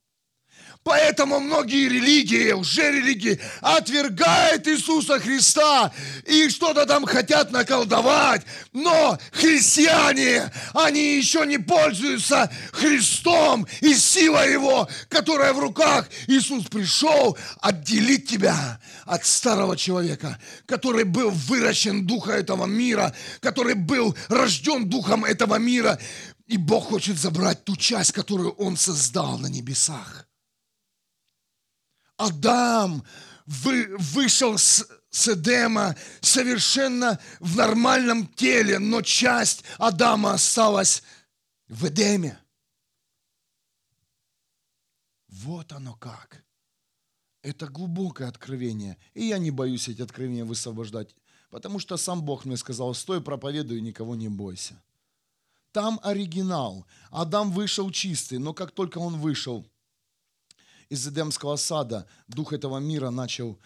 Поэтому 0.85 1.39
многие 1.39 1.89
религии, 1.89 2.51
лже-религии 2.51 3.39
отвергают 3.61 4.67
Иисуса 4.67 5.21
Христа 5.21 5.93
и 6.27 6.49
что-то 6.49 6.87
там 6.87 7.07
хотят 7.07 7.53
наколдовать. 7.53 8.43
Но 8.73 9.17
христиане, 9.31 10.51
они 10.75 11.17
еще 11.17 11.47
не 11.47 11.59
пользуются 11.59 12.51
Христом 12.73 13.65
и 13.81 13.95
силой 13.95 14.53
Его, 14.53 14.89
которая 15.09 15.53
в 15.53 15.61
руках. 15.61 16.09
Иисус 16.27 16.65
пришел 16.65 17.39
отделить 17.61 18.29
тебя 18.29 18.81
от 19.05 19.25
старого 19.25 19.77
человека, 19.77 20.37
который 20.67 21.05
был 21.05 21.31
выращен 21.31 22.07
духа 22.07 22.33
этого 22.33 22.67
мира, 22.67 23.15
который 23.39 23.75
был 23.75 24.17
рожден 24.29 24.89
духом 24.89 25.25
этого 25.25 25.57
мира. 25.57 26.01
И 26.49 26.57
Бог 26.57 26.89
хочет 26.89 27.19
забрать 27.19 27.65
ту 27.65 27.77
часть, 27.77 28.11
которую 28.11 28.51
Он 28.53 28.77
создал 28.77 29.39
на 29.39 29.47
небесах. 29.47 30.27
Адам 32.16 33.04
вы, 33.47 33.97
вышел 33.99 34.57
с, 34.59 34.87
с 35.11 35.28
Эдема 35.28 35.97
совершенно 36.21 37.19
в 37.40 37.57
нормальном 37.57 38.26
теле, 38.26 38.78
но 38.78 39.02
часть 39.02 39.64
Адама 39.78 40.35
осталась 40.35 41.02
в 41.69 41.87
Эдеме. 41.87 42.38
Вот 45.28 45.73
оно 45.73 45.95
как. 45.95 46.45
Это 47.42 47.66
глубокое 47.66 48.28
откровение. 48.28 48.97
И 49.14 49.25
я 49.25 49.38
не 49.38 49.50
боюсь 49.50 49.88
эти 49.88 50.02
откровения 50.02 50.45
высвобождать, 50.45 51.16
потому 51.50 51.81
что 51.81 51.97
сам 51.97 52.23
Бог 52.23 52.45
мне 52.45 52.57
сказал, 52.57 52.95
стой, 52.95 53.21
проповедуй, 53.21 53.81
никого 53.81 54.14
не 54.14 54.28
бойся. 54.28 54.81
Там 55.73 55.99
оригинал. 56.02 56.87
Адам 57.11 57.50
вышел 57.50 57.90
чистый, 57.90 58.38
но 58.38 58.54
как 58.54 58.71
только 58.71 58.99
он 58.99 59.19
вышел– 59.19 59.66
из 60.89 61.07
Эдемского 61.07 61.57
сада 61.57 62.07
дух 62.29 62.53
этого 62.53 62.79
мира 62.79 63.11
начал 63.11 63.59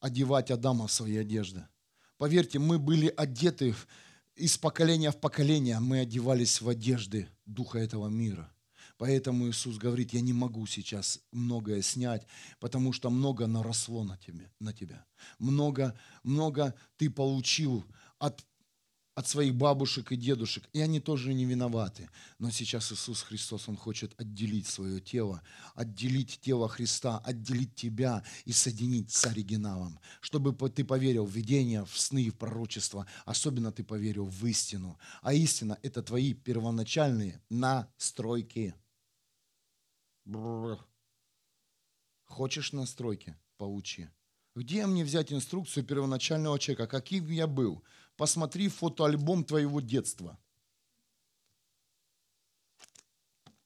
одевать 0.00 0.50
Адама 0.50 0.86
в 0.86 0.92
свои 0.92 1.16
одежды. 1.16 1.66
Поверьте, 2.18 2.58
мы 2.58 2.78
были 2.78 3.12
одеты 3.16 3.74
из 4.36 4.58
поколения 4.58 5.10
в 5.10 5.20
поколение, 5.20 5.80
мы 5.80 6.00
одевались 6.00 6.60
в 6.60 6.68
одежды 6.68 7.28
духа 7.46 7.78
этого 7.78 8.08
мира. 8.08 8.50
Поэтому 8.96 9.48
Иисус 9.48 9.76
говорит, 9.76 10.12
я 10.12 10.20
не 10.20 10.32
могу 10.32 10.66
сейчас 10.66 11.20
многое 11.32 11.82
снять, 11.82 12.26
потому 12.60 12.92
что 12.92 13.10
много 13.10 13.46
наросло 13.46 14.04
на 14.04 14.16
тебе, 14.16 14.52
на 14.60 14.72
тебя. 14.72 15.04
Много, 15.38 15.98
много 16.22 16.74
ты 16.96 17.10
получил 17.10 17.84
от 18.18 18.44
от 19.14 19.28
своих 19.28 19.54
бабушек 19.54 20.10
и 20.10 20.16
дедушек, 20.16 20.64
и 20.72 20.80
они 20.80 21.00
тоже 21.00 21.34
не 21.34 21.44
виноваты. 21.44 22.10
Но 22.38 22.50
сейчас 22.50 22.92
Иисус 22.92 23.22
Христос, 23.22 23.68
Он 23.68 23.76
хочет 23.76 24.12
отделить 24.20 24.66
свое 24.66 25.00
тело, 25.00 25.42
отделить 25.74 26.40
тело 26.40 26.68
Христа, 26.68 27.18
отделить 27.18 27.74
тебя 27.74 28.24
и 28.44 28.52
соединить 28.52 29.12
с 29.12 29.24
оригиналом, 29.26 30.00
чтобы 30.20 30.52
ты 30.68 30.84
поверил 30.84 31.26
в 31.26 31.30
видение, 31.30 31.84
в 31.84 31.98
сны, 31.98 32.28
в 32.30 32.36
пророчество, 32.36 33.06
особенно 33.24 33.70
ты 33.70 33.84
поверил 33.84 34.26
в 34.26 34.46
истину. 34.46 34.98
А 35.22 35.32
истина– 35.32 35.78
это 35.82 36.02
твои 36.02 36.34
первоначальные 36.34 37.40
настройки. 37.50 38.74
Хочешь 42.24 42.72
настройки? 42.72 43.36
Получи. 43.58 44.08
Где 44.56 44.86
мне 44.86 45.04
взять 45.04 45.32
инструкцию 45.32 45.84
первоначального 45.84 46.58
человека? 46.58 46.86
Каким 46.86 47.28
я 47.28 47.46
был? 47.46 47.82
Посмотри 48.16 48.68
фотоальбом 48.68 49.44
твоего 49.44 49.80
детства. 49.80 50.38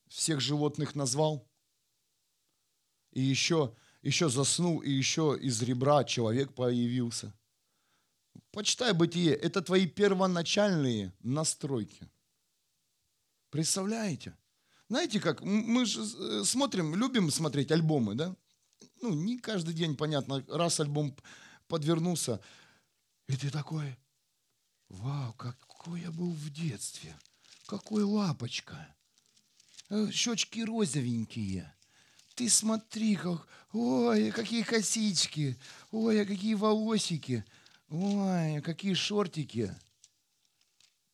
Всех 0.09 0.41
животных 0.41 0.95
назвал. 0.95 1.49
И 3.13 3.21
еще, 3.21 3.75
еще 4.03 4.29
заснул, 4.29 4.81
и 4.81 4.91
еще 4.91 5.39
из 5.41 5.63
ребра 5.63 6.05
человек 6.05 6.55
появился. 6.55 7.35
Почитай 8.51 8.93
бытие. 8.93 9.35
Это 9.35 9.63
твои 9.63 9.87
первоначальные 9.87 11.13
настройки. 11.21 12.09
Представляете? 13.51 14.37
Знаете 14.89 15.21
как, 15.21 15.43
мы 15.43 15.85
же 15.85 16.01
э, 16.03 16.45
смотрим, 16.45 16.95
любим 16.95 17.31
смотреть 17.31 17.71
альбомы, 17.71 18.15
да? 18.15 18.35
Ну, 19.03 19.13
не 19.13 19.39
каждый 19.39 19.75
день, 19.75 19.97
понятно, 19.97 20.45
раз 20.49 20.81
альбом 20.81 21.15
подвернулся, 21.67 22.41
и 23.27 23.37
ты 23.37 23.51
такой, 23.51 23.97
Вау, 24.89 25.35
какой 25.35 26.01
я 26.01 26.11
был 26.11 26.31
в 26.33 26.51
детстве. 26.51 27.15
Какой 27.67 28.03
лапочка. 28.03 28.95
Э, 29.91 30.11
щечки 30.11 30.61
розовенькие. 30.61 31.75
Ты 32.35 32.49
смотри, 32.49 33.17
как... 33.17 33.47
Ой, 33.73 34.31
какие 34.31 34.63
косички. 34.63 35.59
Ой, 35.91 36.23
а 36.23 36.25
какие 36.25 36.55
волосики. 36.55 37.45
Ой, 37.91 38.63
какие 38.63 38.95
шортики. 38.95 39.75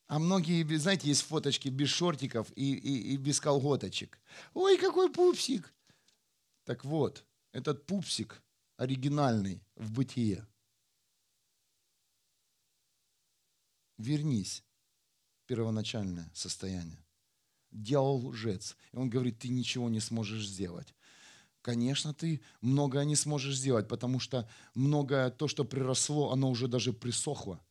А 0.07 0.19
многие, 0.19 0.63
знаете, 0.77 1.09
есть 1.09 1.23
фоточки 1.23 1.69
без 1.69 1.89
шортиков 1.89 2.53
и, 2.55 2.75
и, 2.75 3.15
и 3.15 3.17
без 3.17 3.41
колготочек. 3.41 4.21
Ой, 4.53 4.79
какой 4.79 5.11
пупсик. 5.11 5.73
Так 6.65 6.85
вот, 6.85 7.25
этот 7.53 7.87
пупсик 7.87 8.41
оригинальный 8.77 9.63
в 9.75 9.93
бытие– 9.93 10.47
вернись 13.99 14.65
в 15.43 15.47
первоначальное 15.47 16.31
состояние. 16.35 17.05
Дьявол 17.71 18.29
лжец. 18.29 18.77
И 18.93 18.97
он 18.97 19.11
говорит, 19.11 19.39
ты 19.39 19.49
ничего 19.49 19.89
не 19.89 20.01
сможешь 20.01 20.47
сделать. 20.47 20.95
Конечно, 21.63 22.13
ты 22.13 22.43
многое 22.61 23.05
не 23.05 23.17
сможешь 23.17 23.57
сделать, 23.57 23.89
потому 23.89 24.21
что 24.21 24.49
многое, 24.75 25.31
то, 25.31 25.49
что 25.49 25.65
приросло, 25.65 26.31
оно 26.31 26.51
уже 26.51 26.69
даже 26.69 26.93
присохло. 26.93 27.65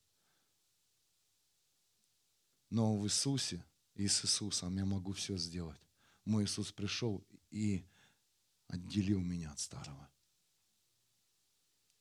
Но 2.70 2.96
в 2.96 3.06
Иисусе 3.06 3.64
И 3.94 4.08
с 4.08 4.24
Иисусом 4.24 4.76
я 4.76 4.84
могу 4.84 5.12
все 5.12 5.36
сделать. 5.36 5.80
Мой 6.24 6.44
Иисус 6.44 6.72
пришел 6.72 7.24
и 7.50 7.86
отделил 8.66 9.20
меня 9.20 9.52
от 9.52 9.60
старого. 9.60 10.08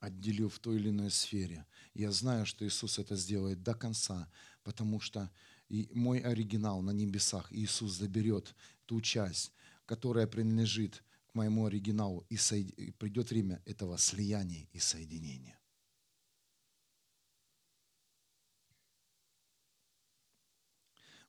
Отделил 0.04 0.50
в 0.50 0.60
той 0.60 0.76
или 0.76 0.90
иной 0.90 1.10
сфере. 1.10 1.66
Я 1.94 2.12
знаю, 2.12 2.46
что 2.46 2.66
Иисус 2.66 3.00
это 3.00 3.16
сделает 3.16 3.64
до 3.64 3.74
конца, 3.74 4.30
потому 4.64 5.00
что 5.00 5.32
и 5.70 5.90
мой 5.94 6.20
оригинал 6.20 6.82
на 6.82 6.92
небесах, 6.92 7.48
Иисус 7.54 7.94
заберет 7.94 8.54
ту 8.86 9.00
часть, 9.00 9.54
которая 9.86 10.28
принадлежит 10.28 11.04
к 11.28 11.36
моему 11.36 11.68
оригиналу, 11.68 12.26
и, 12.30 12.36
соед... 12.36 12.72
и 12.78 12.92
придет 12.92 13.30
время 13.30 13.62
этого 13.66 13.98
слияния 13.98 14.68
и 14.74 14.80
соединения. 14.80 15.58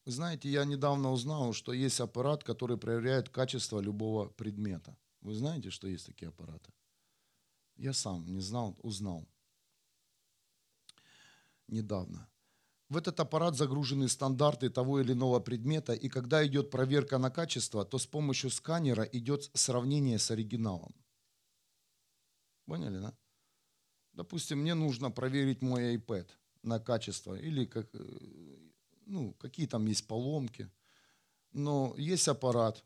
Вы 0.04 0.10
знаете, 0.12 0.48
я 0.50 0.64
недавно 0.64 1.12
узнал, 1.12 1.52
что 1.52 1.72
есть 1.72 2.00
аппарат, 2.00 2.42
который 2.42 2.76
проверяет 2.76 3.28
качество 3.28 3.78
любого 3.78 4.28
предмета. 4.30 4.96
Вы 5.20 5.34
знаете, 5.34 5.70
что 5.70 5.86
есть 5.86 6.06
такие 6.06 6.30
аппараты? 6.30 6.72
Я 7.76 7.92
сам 7.92 8.26
не 8.26 8.40
знал, 8.40 8.76
узнал 8.82 9.28
недавно. 11.68 12.28
В 12.88 12.96
этот 12.96 13.18
аппарат 13.20 13.56
загружены 13.56 14.08
стандарты 14.08 14.70
того 14.70 15.00
или 15.00 15.12
иного 15.12 15.40
предмета, 15.40 15.94
и 15.94 16.08
когда 16.08 16.46
идет 16.46 16.70
проверка 16.70 17.18
на 17.18 17.30
качество, 17.30 17.84
то 17.84 17.98
с 17.98 18.06
помощью 18.06 18.50
сканера 18.50 19.04
идет 19.04 19.50
сравнение 19.54 20.18
с 20.18 20.30
оригиналом. 20.30 20.94
Поняли, 22.66 22.98
да? 22.98 23.14
Допустим, 24.12 24.60
мне 24.60 24.74
нужно 24.74 25.10
проверить 25.10 25.62
мой 25.62 25.96
iPad 25.96 26.28
на 26.62 26.78
качество 26.78 27.34
или 27.34 27.64
как, 27.64 27.88
э, 27.94 28.58
ну, 29.06 29.34
какие 29.34 29.66
там 29.66 29.86
есть 29.86 30.06
поломки. 30.06 30.70
Но 31.52 31.94
есть 31.98 32.28
аппарат, 32.28 32.84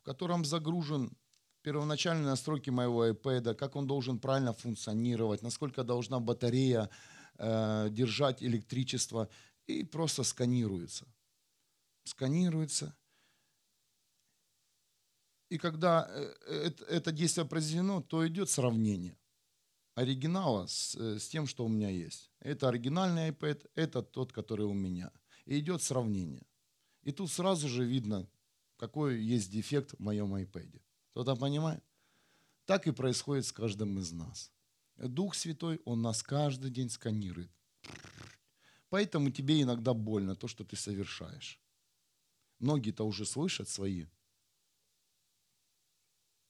в 0.00 0.02
котором 0.02 0.44
загружен 0.44 1.16
первоначальные 1.62 2.26
настройки 2.26 2.70
моего 2.70 3.08
iPad, 3.08 3.54
как 3.54 3.76
он 3.76 3.86
должен 3.86 4.18
правильно 4.18 4.52
функционировать, 4.52 5.42
насколько 5.42 5.84
должна 5.84 6.20
батарея 6.20 6.90
э, 7.38 7.88
держать 7.90 8.42
электричество, 8.42 9.28
и 9.66 9.84
просто 9.84 10.24
сканируется. 10.24 11.06
Сканируется. 12.04 12.96
И 15.48 15.58
когда 15.58 16.08
э, 16.10 16.70
это 16.88 17.12
действие 17.12 17.46
произведено, 17.46 18.02
то 18.02 18.26
идет 18.26 18.50
сравнение 18.50 19.16
оригинала 19.94 20.66
с, 20.66 20.94
э, 20.94 21.18
с 21.18 21.28
тем, 21.28 21.46
что 21.46 21.64
у 21.64 21.68
меня 21.68 21.90
есть. 21.90 22.30
Это 22.40 22.68
оригинальный 22.68 23.30
iPad, 23.30 23.68
это 23.74 24.02
тот, 24.02 24.32
который 24.32 24.66
у 24.66 24.74
меня– 24.74 25.12
и 25.50 25.58
идет 25.58 25.82
сравнение. 25.82 26.46
И 27.02 27.12
тут 27.12 27.30
сразу 27.30 27.68
же 27.68 27.84
видно, 27.84 28.28
какой 28.76 29.20
есть 29.20 29.50
дефект 29.50 29.92
в 29.92 30.00
моем 30.00 30.34
iPad. 30.34 30.80
Кто-то 31.10 31.36
понимает? 31.36 31.82
Так 32.64 32.86
и 32.86 32.92
происходит 32.92 33.46
с 33.46 33.52
каждым 33.52 33.98
из 33.98 34.12
нас. 34.12 34.52
Дух 34.96 35.34
Святой, 35.34 35.80
Он 35.84 36.02
нас 36.02 36.22
каждый 36.22 36.70
день 36.70 36.90
сканирует. 36.90 37.50
Поэтому 38.90 39.30
тебе 39.30 39.62
иногда 39.62 39.94
больно 39.94 40.34
то, 40.34 40.48
что 40.48 40.64
ты 40.64 40.76
совершаешь. 40.76 41.60
Многие-то 42.58 43.04
уже 43.04 43.24
слышат 43.24 43.68
свои 43.68 44.06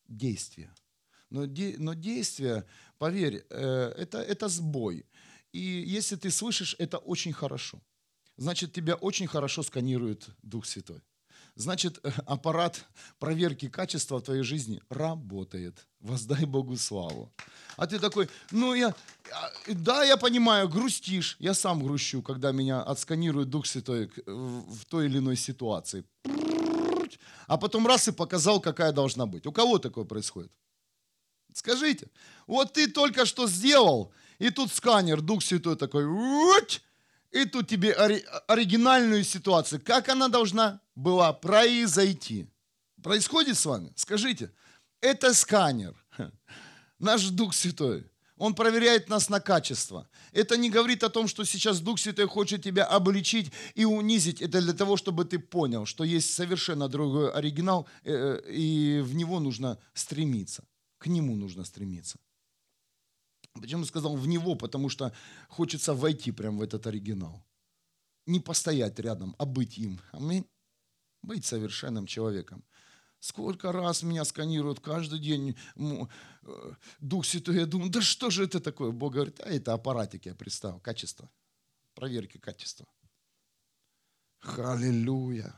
действия. 0.09 0.75
Но, 1.31 1.45
де, 1.47 1.77
но 1.79 1.95
действия, 1.95 2.67
поверь, 2.99 3.47
э, 3.51 3.95
это, 3.97 4.19
это 4.19 4.49
сбой. 4.49 5.07
И 5.53 5.61
если 5.61 6.17
ты 6.17 6.31
слышишь, 6.31 6.75
это 6.79 6.99
очень 6.99 7.33
хорошо 7.33 7.81
значит, 8.41 8.73
тебя 8.73 8.95
очень 8.95 9.27
хорошо 9.27 9.63
сканирует 9.63 10.31
Дух 10.43 10.67
Святой. 10.67 11.03
Значит, 11.55 12.01
аппарат 12.27 12.85
проверки 13.19 13.69
качества 13.69 14.19
в 14.19 14.23
твоей 14.23 14.43
жизни 14.43 14.81
работает. 14.89 15.87
Воздай 16.01 16.45
Богу 16.45 16.77
славу. 16.77 17.33
А 17.77 17.87
ты 17.87 17.99
такой, 17.99 18.29
ну 18.51 18.75
я, 18.75 18.95
а, 19.33 19.51
да, 19.67 20.05
я 20.05 20.17
понимаю, 20.17 20.69
грустишь. 20.69 21.37
Я 21.39 21.55
сам 21.55 21.83
грущу, 21.83 22.23
когда 22.23 22.53
меня 22.53 22.83
отсканирует 22.83 23.51
Дух 23.51 23.67
Святой 23.67 24.11
в 24.27 24.85
той 24.87 25.07
или 25.07 25.19
иной 25.19 25.37
ситуации. 25.37 26.05
А 27.47 27.57
потом 27.57 27.87
раз 27.87 28.09
и 28.09 28.13
показал, 28.13 28.61
какая 28.61 28.93
должна 28.93 29.27
быть. 29.27 29.47
У 29.47 29.53
кого 29.53 29.79
такое 29.79 30.05
происходит? 30.05 30.53
Скажите, 31.53 32.09
вот 32.47 32.73
ты 32.73 32.87
только 32.87 33.27
что 33.27 33.49
сделал, 33.49 34.13
и 34.39 34.51
тут 34.51 34.73
сканер, 34.73 35.21
Дух 35.21 35.43
Святой 35.43 35.77
такой, 35.77 36.05
и 37.31 37.45
тут 37.45 37.69
тебе 37.69 37.93
ори- 37.93 38.25
оригинальную 38.49 39.25
ситуацию, 39.25 39.81
как 39.85 40.09
она 40.09 40.29
должна 40.29 40.81
была 40.95 41.33
произойти. 41.33 42.49
Происходит 43.03 43.57
с 43.57 43.67
вами? 43.67 43.93
Скажите, 43.97 44.53
это 45.01 45.33
сканер, 45.35 45.95
наш 46.99 47.29
Дух 47.29 47.55
Святой. 47.55 48.05
Он 48.37 48.55
проверяет 48.55 49.11
нас 49.11 49.29
на 49.29 49.39
качество. 49.39 50.09
Это 50.33 50.57
не 50.57 50.71
говорит 50.71 51.05
о 51.05 51.11
том, 51.11 51.29
что 51.29 51.45
сейчас 51.45 51.81
Дух 51.81 51.99
Святой 51.99 52.27
хочет 52.27 52.63
тебя 52.63 52.85
обличить 52.87 53.53
и 53.75 53.85
унизить. 53.85 54.41
Это 54.41 54.63
для 54.63 54.73
того, 54.73 54.97
чтобы 54.97 55.27
ты 55.27 55.39
понял, 55.39 55.85
что 55.85 56.05
есть 56.05 56.33
совершенно 56.33 56.89
другой 56.89 57.31
оригинал, 57.31 57.87
э, 58.03 58.41
э, 58.47 58.53
и 58.53 59.01
в 59.03 59.15
него 59.15 59.41
нужно 59.41 59.79
стремиться. 59.93 60.65
К 60.99 61.07
нему 61.09 61.37
нужно 61.37 61.65
стремиться. 61.65 62.19
Почему 63.55 63.85
сказал 63.85 64.17
в 64.17 64.27
него? 64.27 64.55
Потому 64.55 64.89
что 64.89 65.13
хочется 65.49 65.95
войти 65.95 66.33
прямо 66.33 66.59
в 66.59 66.63
этот 66.63 66.87
оригинал. 66.87 67.45
Не 68.27 68.41
постоять 68.41 68.99
рядом, 68.99 69.35
а 69.39 69.45
быть 69.45 69.79
им. 69.79 70.01
Аминь. 70.13 70.47
Быть 71.23 71.45
совершенным 71.45 72.07
человеком. 72.07 72.65
Сколько 73.19 73.73
раз 73.73 74.03
меня 74.03 74.25
сканируют 74.25 74.81
каждый 74.81 75.19
день 75.19 75.57
э, 75.77 76.75
Дух 77.01 77.27
Святой. 77.27 77.57
Я 77.57 77.67
думаю, 77.67 77.91
да 77.91 78.01
что 78.01 78.31
же 78.31 78.45
это 78.45 78.61
такое? 78.61 78.93
Бог 78.93 79.13
говорит, 79.13 79.41
а 79.41 79.51
это 79.51 79.75
аппаратик, 79.75 80.27
я 80.27 80.35
представил, 80.35 80.81
качество. 80.81 81.31
Проверки 81.95 82.39
качества. 82.39 82.87
Халилюя. 84.39 85.55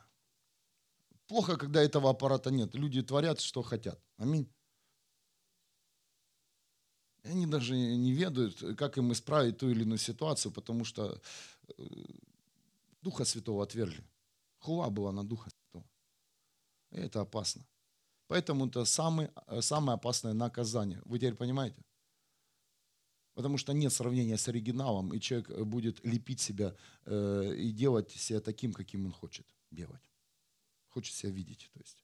Плохо, 1.28 1.56
когда 1.56 1.82
этого 1.82 2.10
аппарата 2.10 2.50
нет. 2.50 2.74
Люди 2.74 3.00
творят, 3.02 3.40
что 3.40 3.62
хотят. 3.62 4.02
Аминь. 4.16 4.52
Они 7.24 7.46
даже 7.46 7.76
не 7.76 8.12
ведают, 8.12 8.76
как 8.76 8.98
им 8.98 9.12
исправить 9.12 9.58
ту 9.58 9.70
или 9.70 9.82
иную 9.82 9.98
ситуацию, 9.98 10.52
потому 10.52 10.84
что 10.84 11.20
э, 11.78 11.84
Духа 13.00 13.24
Святого 13.24 13.62
отвергли. 13.62 14.04
Хула 14.58 14.90
была 14.90 15.12
на 15.12 15.24
Духа 15.24 15.50
Святого. 15.50 15.88
И 16.90 16.96
это 16.96 17.20
опасно. 17.20 17.64
Поэтому 18.26 18.66
это 18.66 18.84
самый, 18.84 19.30
э, 19.46 19.60
самое 19.60 19.94
опасное 19.94 20.32
наказание. 20.32 21.00
Вы 21.04 21.18
теперь 21.18 21.34
понимаете? 21.34 21.84
Потому 23.34 23.56
что 23.56 23.72
нет 23.72 23.92
сравнения 23.92 24.36
с 24.36 24.48
оригиналом, 24.48 25.14
и 25.14 25.20
человек 25.20 25.50
будет 25.64 26.04
лепить 26.04 26.40
себя 26.40 26.74
э, 27.06 27.54
и 27.56 27.70
делать 27.72 28.10
себя 28.10 28.40
таким, 28.40 28.72
каким 28.72 29.06
он 29.06 29.12
хочет 29.12 29.46
делать. 29.70 30.10
Хочет 30.88 31.14
себя 31.14 31.32
видеть. 31.32 31.70
То 31.72 31.80
есть. 31.80 32.01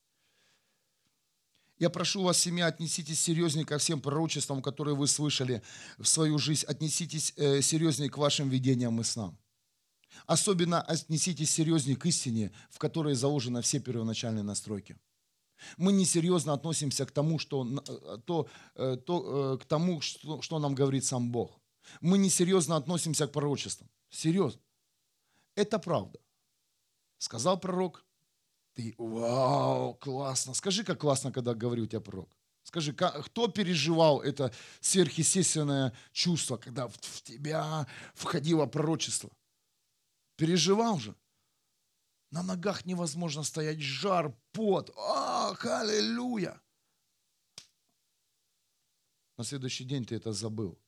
Я 1.78 1.90
прошу 1.90 2.22
вас, 2.22 2.38
семья, 2.38 2.66
отнеситесь 2.66 3.20
серьезнее 3.20 3.64
ко 3.64 3.78
всем 3.78 4.00
пророчествам, 4.00 4.62
которые 4.62 4.96
вы 4.96 5.06
слышали 5.06 5.62
в 5.96 6.06
свою 6.06 6.38
жизнь. 6.38 6.66
Отнеситесь 6.66 7.32
э, 7.36 7.62
серьезнее 7.62 8.10
к 8.10 8.18
вашим 8.18 8.48
видениям 8.48 9.00
и 9.00 9.04
снам. 9.04 9.38
Особенно 10.26 10.82
отнеситесь 10.82 11.50
серьезнее 11.50 11.96
к 11.96 12.04
истине, 12.06 12.50
в 12.70 12.78
которой 12.78 13.14
заложены 13.14 13.62
все 13.62 13.78
первоначальные 13.78 14.42
настройки. 14.42 14.96
Мы 15.76 15.92
несерьезно 15.92 16.52
относимся 16.52 17.06
к 17.06 17.12
тому, 17.12 17.38
что, 17.38 17.64
э, 17.64 18.18
то, 18.24 18.48
э, 18.74 18.96
то, 18.96 19.58
к 19.58 19.64
тому 19.64 20.00
что, 20.00 20.42
что 20.42 20.58
нам 20.58 20.74
говорит 20.74 21.04
сам 21.04 21.30
Бог. 21.30 21.60
Мы 22.00 22.18
несерьезно 22.18 22.74
относимся 22.76 23.28
к 23.28 23.32
пророчествам. 23.32 23.88
Серьезно. 24.10 24.60
Это 25.54 25.78
правда. 25.78 26.18
Сказал 27.18 27.60
пророк, 27.60 28.04
ты, 28.78 28.94
вау, 28.96 29.94
классно. 29.94 30.54
Скажи, 30.54 30.84
как 30.84 31.00
классно, 31.00 31.32
когда 31.32 31.52
говорю 31.52 31.82
у 31.82 31.86
тебя 31.86 32.00
пророк. 32.00 32.30
Скажи, 32.62 32.92
кто 32.92 33.48
переживал 33.48 34.20
это 34.20 34.52
сверхъестественное 34.80 35.92
чувство, 36.12 36.58
когда 36.58 36.86
в, 36.86 36.96
тебя 37.22 37.88
входило 38.14 38.66
пророчество? 38.66 39.30
Переживал 40.36 41.00
же. 41.00 41.16
На 42.30 42.44
ногах 42.44 42.84
невозможно 42.86 43.42
стоять, 43.42 43.80
жар, 43.80 44.32
пот. 44.52 44.92
Ах, 44.96 45.64
аллилуйя. 45.64 46.60
На 49.38 49.44
следующий 49.44 49.84
день 49.84 50.04
ты 50.04 50.14
это 50.14 50.32
забыл. 50.32 50.78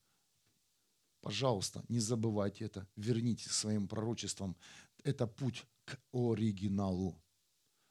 Пожалуйста, 1.22 1.82
не 1.88 1.98
забывайте 1.98 2.66
это. 2.66 2.86
Вернитесь 2.94 3.48
к 3.48 3.52
своим 3.52 3.88
пророчествам. 3.88 4.56
Это 5.02 5.26
путь 5.26 5.66
к 5.86 5.98
оригиналу 6.12 7.20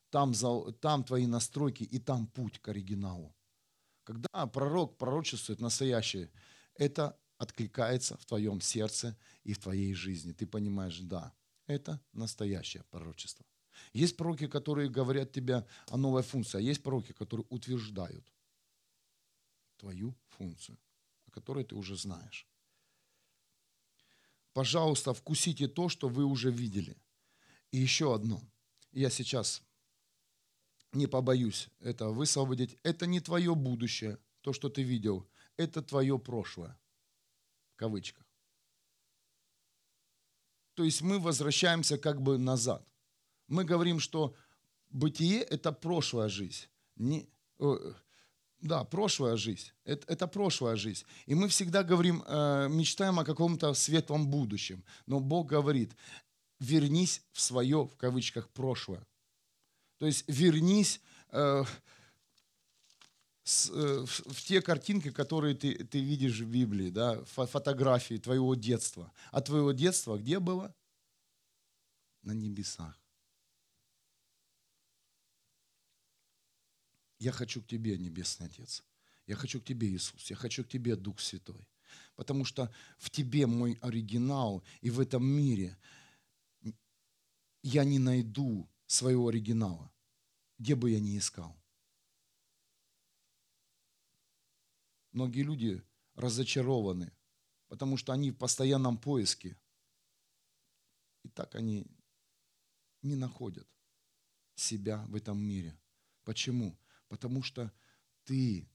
там, 0.09 0.33
за, 0.33 0.71
там 0.73 1.03
твои 1.03 1.27
настройки 1.27 1.83
и 1.83 1.99
там 1.99 2.27
путь 2.27 2.59
к 2.59 2.67
оригиналу. 2.69 3.35
Когда 4.03 4.47
пророк 4.47 4.97
пророчествует 4.97 5.61
настоящее, 5.61 6.31
это 6.75 7.17
откликается 7.37 8.17
в 8.17 8.25
твоем 8.25 8.61
сердце 8.61 9.17
и 9.43 9.53
в 9.53 9.59
твоей 9.59 9.93
жизни. 9.93 10.33
Ты 10.33 10.45
понимаешь, 10.45 10.99
да, 10.99 11.33
это 11.67 12.01
настоящее 12.13 12.83
пророчество. 12.89 13.45
Есть 13.93 14.17
пророки, 14.17 14.47
которые 14.47 14.89
говорят 14.89 15.31
тебе 15.31 15.65
о 15.87 15.97
новой 15.97 16.23
функции, 16.23 16.57
а 16.57 16.61
есть 16.61 16.83
пророки, 16.83 17.13
которые 17.13 17.45
утверждают 17.49 18.25
твою 19.77 20.15
функцию, 20.27 20.77
о 21.27 21.31
которой 21.31 21.63
ты 21.63 21.75
уже 21.75 21.95
знаешь. 21.95 22.47
Пожалуйста, 24.53 25.13
вкусите 25.13 25.67
то, 25.67 25.87
что 25.87 26.09
вы 26.09 26.25
уже 26.25 26.51
видели. 26.51 26.97
И 27.71 27.77
еще 27.77 28.13
одно. 28.13 28.41
Я 28.91 29.09
сейчас 29.09 29.61
не 30.91 31.07
побоюсь 31.07 31.69
это 31.79 32.09
высвободить. 32.09 32.77
Это 32.83 33.05
не 33.05 33.19
твое 33.19 33.55
будущее, 33.55 34.17
то, 34.41 34.53
что 34.53 34.69
ты 34.69 34.83
видел. 34.83 35.27
Это 35.57 35.81
твое 35.81 36.17
прошлое. 36.17 36.77
В 37.73 37.75
кавычках. 37.75 38.25
То 40.73 40.83
есть 40.83 41.01
мы 41.01 41.19
возвращаемся 41.19 41.97
как 41.97 42.21
бы 42.21 42.37
назад. 42.37 42.87
Мы 43.47 43.65
говорим, 43.65 43.99
что 43.99 44.35
бытие– 44.89 45.41
это 45.51 45.71
прошлая 45.71 46.29
жизнь. 46.29 46.67
Не, 46.95 47.29
э, 47.59 47.93
да, 48.61 48.83
прошлая 48.83 49.35
жизнь. 49.35 49.71
Это, 49.83 50.05
это 50.07 50.27
прошлая 50.27 50.75
жизнь. 50.75 51.05
И 51.25 51.35
мы 51.35 51.47
всегда 51.47 51.83
говорим, 51.83 52.23
э, 52.25 52.67
мечтаем 52.69 53.19
о 53.19 53.25
каком-то 53.25 53.73
светлом 53.73 54.29
будущем. 54.29 54.83
Но 55.05 55.19
Бог 55.19 55.47
говорит, 55.47 55.95
вернись 56.59 57.21
в 57.31 57.41
свое, 57.41 57.85
в 57.85 57.95
кавычках, 57.95 58.49
прошлое. 58.49 59.05
То 59.99 60.05
есть 60.05 60.23
вернись 60.27 61.01
э, 61.31 61.63
с, 63.43 63.69
э, 63.69 64.05
в, 64.05 64.33
в 64.33 64.43
те 64.43 64.61
картинки, 64.61 65.11
которые 65.11 65.55
ты, 65.55 65.83
ты 65.83 65.99
видишь 65.99 66.39
в 66.39 66.49
Библии, 66.49 66.89
да, 66.89 67.23
фотографии 67.25 68.15
твоего 68.15 68.55
детства. 68.55 69.11
А 69.31 69.41
твоего 69.41 69.73
детства 69.73 70.17
где 70.17 70.39
было? 70.39 70.73
На 72.23 72.31
небесах. 72.31 72.97
Я 77.19 77.33
хочу 77.33 77.61
к 77.61 77.67
Тебе, 77.67 77.97
Небесный 77.97 78.47
Отец. 78.47 78.83
Я 79.27 79.35
хочу 79.35 79.59
к 79.59 79.65
Тебе, 79.65 79.89
Иисус. 79.89 80.29
Я 80.29 80.37
хочу 80.37 80.63
к 80.63 80.69
Тебе, 80.69 80.95
Дух 80.95 81.19
Святой. 81.19 81.67
Потому 82.15 82.45
что 82.45 82.73
в 82.97 83.09
Тебе 83.09 83.45
мой 83.47 83.77
оригинал, 83.81 84.63
и 84.79 84.89
в 84.89 85.01
этом 85.01 85.25
мире 85.25 85.77
я 87.61 87.83
не 87.83 87.99
найду 87.99 88.69
своего 88.89 89.27
оригинала, 89.27 89.93
где 90.57 90.75
бы 90.75 90.89
я 90.89 90.99
ни 90.99 91.15
искал. 91.15 91.55
Многие 95.11 95.43
люди 95.43 95.83
разочарованы, 96.15 97.15
потому 97.67 97.97
что 97.97 98.13
они 98.13 98.31
в 98.31 98.37
постоянном 98.37 98.97
поиске. 98.97 99.55
И 101.23 101.29
так 101.29 101.53
они 101.53 101.85
не 103.03 103.15
находят 103.15 103.67
себя 104.55 105.05
в 105.07 105.15
этом 105.15 105.39
мире. 105.39 105.79
Почему? 106.23 106.75
Потому 107.09 107.43
что 107.43 107.71
ты 108.23 108.67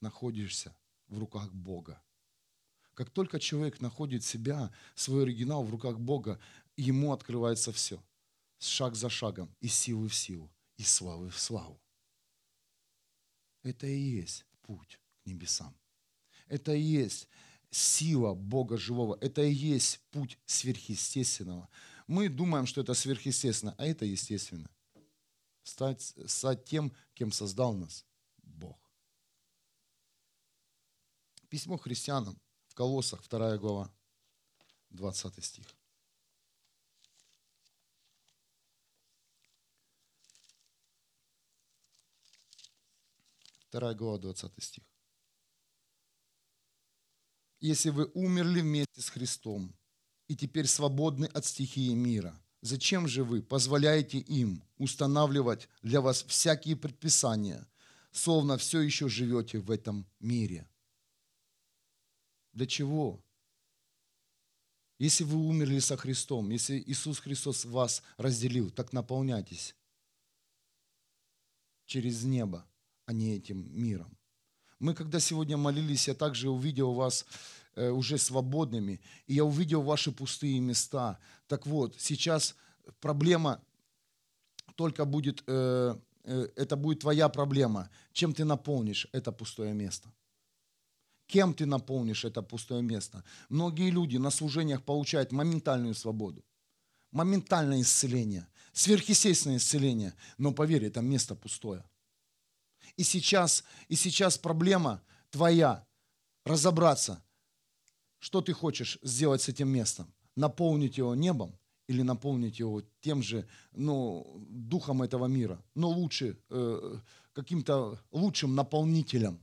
находишься 0.00 0.76
в 1.08 1.18
руках 1.18 1.52
Бога. 1.52 2.00
Как 2.94 3.10
только 3.10 3.40
человек 3.40 3.80
находит 3.80 4.22
себя, 4.22 4.72
свой 4.94 5.24
оригинал 5.24 5.64
в 5.64 5.70
руках 5.70 5.98
Бога, 5.98 6.40
ему 6.76 7.12
открывается 7.12 7.72
все. 7.72 8.00
Шаг 8.58 8.94
за 8.94 9.10
шагом, 9.10 9.54
из 9.60 9.74
силы 9.74 10.08
в 10.08 10.14
силу, 10.14 10.50
из 10.76 10.90
славы 10.90 11.30
в 11.30 11.38
славу. 11.38 11.80
Это 13.62 13.86
и 13.86 13.98
есть 13.98 14.44
путь 14.62 15.00
к 15.22 15.26
небесам. 15.26 15.76
Это 16.46 16.72
и 16.72 16.80
есть 16.80 17.28
сила 17.70 18.34
Бога 18.34 18.76
живого. 18.78 19.18
Это 19.20 19.42
и 19.42 19.52
есть 19.52 20.00
путь 20.10 20.38
сверхъестественного. 20.46 21.68
Мы 22.06 22.28
думаем, 22.28 22.66
что 22.66 22.80
это 22.80 22.94
сверхъестественно, 22.94 23.74
а 23.78 23.86
это 23.86 24.04
естественно 24.04 24.70
стать, 25.64 26.14
стать 26.26 26.64
тем, 26.64 26.92
кем 27.14 27.32
создал 27.32 27.74
нас 27.74 28.06
Бог. 28.42 28.78
Письмо 31.48 31.78
христианам 31.78 32.40
в 32.66 32.74
Колоссах, 32.74 33.26
2 33.28 33.58
глава, 33.58 33.90
20 34.90 35.44
стих. 35.44 35.66
Вторая 43.74 43.96
глава, 43.96 44.18
20 44.18 44.52
стих. 44.62 44.84
Если 47.58 47.90
вы 47.90 48.08
умерли 48.14 48.60
вместе 48.60 49.00
с 49.00 49.08
Христом 49.08 49.74
и 50.28 50.36
теперь 50.36 50.68
свободны 50.68 51.24
от 51.24 51.44
стихии 51.44 51.92
мира, 51.92 52.40
Зачем 52.62 53.08
же 53.08 53.24
вы 53.24 53.42
позволяете 53.42 54.18
им 54.18 54.62
устанавливать 54.78 55.68
для 55.82 56.00
вас 56.00 56.22
всякие 56.22 56.76
предписания, 56.76 57.66
словно 58.12 58.58
все 58.58 58.80
еще 58.80 59.08
живете 59.08 59.58
в 59.58 59.72
этом 59.72 60.06
мире? 60.20 60.68
Для 62.52 62.66
чего? 62.66 63.24
Если 65.00 65.24
вы 65.24 65.36
умерли 65.36 65.80
со 65.80 65.96
Христом, 65.96 66.48
если 66.50 66.78
Иисус 66.78 67.18
Христос 67.18 67.64
вас 67.64 68.04
разделил, 68.18 68.70
так 68.70 68.92
наполняйтесь 68.92 69.74
через 71.86 72.22
небо, 72.22 72.64
а 73.06 73.12
не 73.12 73.36
этим 73.36 73.68
миром. 73.70 74.16
Мы, 74.78 74.94
когда 74.94 75.20
сегодня 75.20 75.56
молились, 75.56 76.08
я 76.08 76.14
также 76.14 76.50
увидел 76.50 76.92
вас 76.92 77.24
Э, 77.76 77.90
уже 77.90 78.18
свободными, 78.18 79.00
и 79.26 79.34
я 79.34 79.44
увидел 79.44 79.82
ваши 79.82 80.12
пустые 80.12 80.60
места. 80.60 81.18
Так 81.48 81.66
вот, 81.66 81.96
сейчас 81.98 82.54
проблема 83.00 83.60
только 84.76 85.04
будет, 85.04 85.42
э, 85.48 85.96
э, 86.22 86.48
это 86.54 86.76
будет 86.76 87.00
твоя 87.00 87.28
проблема. 87.28 87.90
Чем 88.12 88.32
ты 88.32 88.44
наполнишь 88.44 89.08
это 89.12 89.32
пустое 89.32 89.74
место? 89.74 90.08
Кем 91.26 91.52
ты 91.52 91.66
наполнишь 91.66 92.24
это 92.24 92.42
пустое 92.42 92.80
место? 92.80 93.24
Многие 93.48 93.90
люди 93.90 94.18
на 94.18 94.30
служениях 94.30 94.84
получают 94.84 95.32
моментальную 95.32 95.94
свободу, 95.94 96.44
моментальное 97.10 97.80
исцеление, 97.80 98.46
сверхъестественное 98.72 99.56
исцеление, 99.56 100.14
но 100.38 100.52
поверь, 100.52 100.84
это 100.84 101.00
место 101.00 101.34
пустое. 101.34 101.82
И 102.96 103.02
сейчас, 103.02 103.64
и 103.88 103.96
сейчас 103.96 104.38
проблема 104.38 105.02
твоя 105.30 105.84
разобраться, 106.44 107.22
что 108.18 108.40
ты 108.40 108.52
хочешь 108.52 108.98
сделать 109.02 109.42
с 109.42 109.48
этим 109.48 109.68
местом? 109.68 110.12
Наполнить 110.36 110.98
его 110.98 111.14
небом 111.14 111.58
или 111.86 112.02
наполнить 112.02 112.58
его 112.58 112.82
тем 113.00 113.22
же, 113.22 113.46
ну, 113.72 114.24
духом 114.48 115.02
этого 115.02 115.26
мира, 115.26 115.62
но 115.74 115.88
лучше, 115.90 116.38
э, 116.50 116.98
каким-то 117.32 117.98
лучшим 118.10 118.54
наполнителем, 118.54 119.38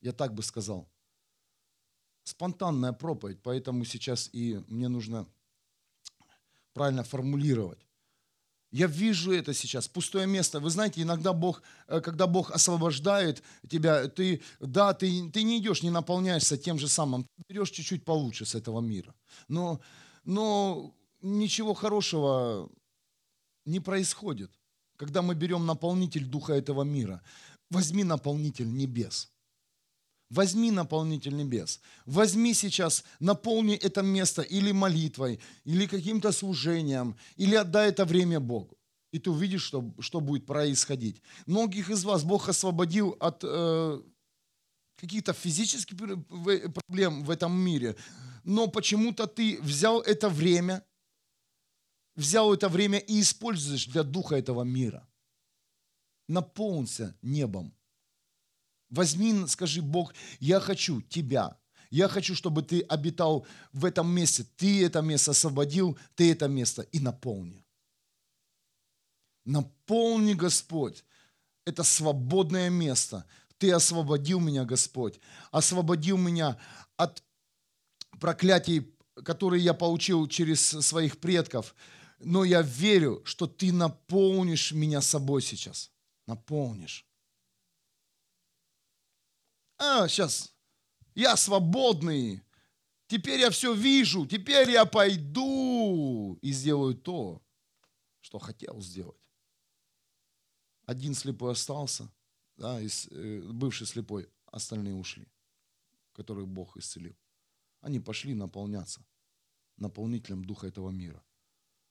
я 0.00 0.12
так 0.12 0.34
бы 0.34 0.42
сказал. 0.42 0.88
Спонтанная 2.24 2.92
проповедь, 2.92 3.40
поэтому 3.42 3.84
сейчас 3.84 4.28
и 4.32 4.62
мне 4.68 4.88
нужно 4.88 5.26
правильно 6.74 7.02
формулировать. 7.02 7.87
Я 8.70 8.86
вижу 8.86 9.32
это 9.32 9.54
сейчас, 9.54 9.88
пустое 9.88 10.26
место. 10.26 10.60
Вы 10.60 10.70
знаете, 10.70 11.00
иногда 11.00 11.32
Бог, 11.32 11.62
э, 11.86 12.00
когда 12.00 12.26
Бог 12.26 12.50
освобождает 12.50 13.42
тебя, 13.68 14.08
ты, 14.08 14.42
да, 14.60 14.92
ты, 14.92 15.30
ты 15.30 15.42
не 15.42 15.58
идешь, 15.58 15.82
не 15.82 15.90
наполняешься 15.90 16.58
тем 16.58 16.78
же 16.78 16.88
самым, 16.88 17.24
ты 17.24 17.42
берешь 17.48 17.70
чуть-чуть 17.70 18.04
получше 18.04 18.44
с 18.44 18.54
этого 18.54 18.80
мира. 18.80 19.14
Но, 19.48 19.80
но 20.24 20.94
ничего 21.22 21.72
хорошего 21.72 22.70
не 23.64 23.80
происходит, 23.80 24.50
когда 24.96 25.22
мы 25.22 25.34
берем 25.34 25.64
наполнитель 25.64 26.26
духа 26.26 26.52
этого 26.52 26.82
мира. 26.82 27.22
Возьми 27.70 28.04
наполнитель 28.04 28.70
небес. 28.70 29.30
Возьми 30.30 30.70
наполнитель 30.70 31.34
небес. 31.34 31.80
Возьми 32.04 32.52
сейчас, 32.54 33.04
наполни 33.18 33.74
это 33.74 34.02
место 34.02 34.42
или 34.42 34.72
молитвой, 34.72 35.40
или 35.64 35.86
каким-то 35.86 36.32
служением, 36.32 37.16
или 37.36 37.54
отдай 37.54 37.88
это 37.88 38.04
время 38.04 38.38
Богу. 38.38 38.76
И 39.10 39.18
ты 39.18 39.30
увидишь, 39.30 39.62
что, 39.62 39.94
что 40.00 40.20
будет 40.20 40.44
происходить. 40.44 41.22
Многих 41.46 41.88
из 41.88 42.04
вас 42.04 42.24
Бог 42.24 42.48
освободил 42.48 43.16
от 43.20 43.42
э, 43.42 44.02
каких-то 44.96 45.32
физических 45.32 45.96
проблем 45.96 47.24
в 47.24 47.30
этом 47.30 47.58
мире. 47.58 47.96
Но 48.44 48.66
почему-то 48.66 49.26
ты 49.26 49.58
взял 49.62 50.00
это 50.02 50.28
время, 50.28 50.84
взял 52.16 52.52
это 52.52 52.68
время 52.68 52.98
и 52.98 53.20
используешь 53.20 53.86
для 53.86 54.02
духа 54.02 54.36
этого 54.36 54.62
мира. 54.62 55.08
Наполнься 56.28 57.16
небом. 57.22 57.77
Возьми, 58.90 59.46
скажи, 59.46 59.82
Бог, 59.82 60.14
я 60.40 60.60
хочу 60.60 61.02
Тебя. 61.02 61.58
Я 61.90 62.08
хочу, 62.08 62.34
чтобы 62.34 62.62
Ты 62.62 62.80
обитал 62.82 63.46
в 63.72 63.84
этом 63.84 64.10
месте. 64.10 64.44
Ты 64.56 64.84
это 64.84 65.00
место 65.02 65.32
освободил, 65.32 65.98
Ты 66.14 66.32
это 66.32 66.48
место 66.48 66.82
и 66.82 67.00
наполни. 67.00 67.64
Наполни, 69.44 70.34
Господь, 70.34 71.04
это 71.64 71.82
свободное 71.82 72.68
место. 72.68 73.24
Ты 73.56 73.72
освободил 73.72 74.40
меня, 74.40 74.64
Господь. 74.64 75.20
Освободил 75.50 76.18
меня 76.18 76.58
от 76.96 77.22
проклятий, 78.20 78.94
которые 79.24 79.64
я 79.64 79.74
получил 79.74 80.28
через 80.28 80.60
своих 80.60 81.18
предков. 81.18 81.74
Но 82.20 82.44
я 82.44 82.62
верю, 82.62 83.22
что 83.24 83.46
ты 83.46 83.72
наполнишь 83.72 84.72
меня 84.72 85.00
собой 85.00 85.42
сейчас. 85.42 85.90
Наполнишь. 86.26 87.07
А, 89.78 90.08
сейчас. 90.08 90.54
Я 91.14 91.36
свободный. 91.36 92.42
Теперь 93.06 93.40
я 93.40 93.50
все 93.50 93.74
вижу. 93.74 94.26
Теперь 94.26 94.70
я 94.70 94.84
пойду 94.84 96.38
и 96.42 96.52
сделаю 96.52 96.94
то, 96.94 97.42
что 98.20 98.38
хотел 98.38 98.80
сделать. 98.80 99.16
Один 100.82 101.14
слепой 101.14 101.52
остался, 101.52 102.10
да, 102.56 102.80
из, 102.80 103.08
э, 103.10 103.40
бывший 103.52 103.86
слепой, 103.86 104.28
остальные 104.46 104.94
ушли, 104.94 105.26
которых 106.12 106.48
Бог 106.48 106.76
исцелил. 106.76 107.16
Они 107.80 108.00
пошли 108.00 108.34
наполняться 108.34 109.04
наполнителем 109.76 110.44
духа 110.44 110.66
этого 110.66 110.90
мира. 110.90 111.22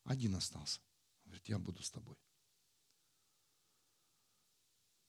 Один 0.04 0.36
остался. 0.36 0.82
Говорит, 1.26 1.48
я 1.50 1.60
буду 1.60 1.84
с 1.84 1.92
тобой. 1.92 2.18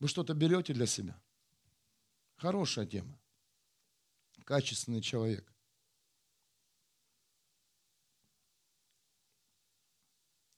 Вы 0.01 0.09
что-то 0.09 0.35
берете 0.35 0.75
для 0.75 0.87
себя? 0.87 1.21
Хорошая 2.39 2.87
тема. 2.87 3.19
Качественный 4.45 5.03
человек. 5.03 5.53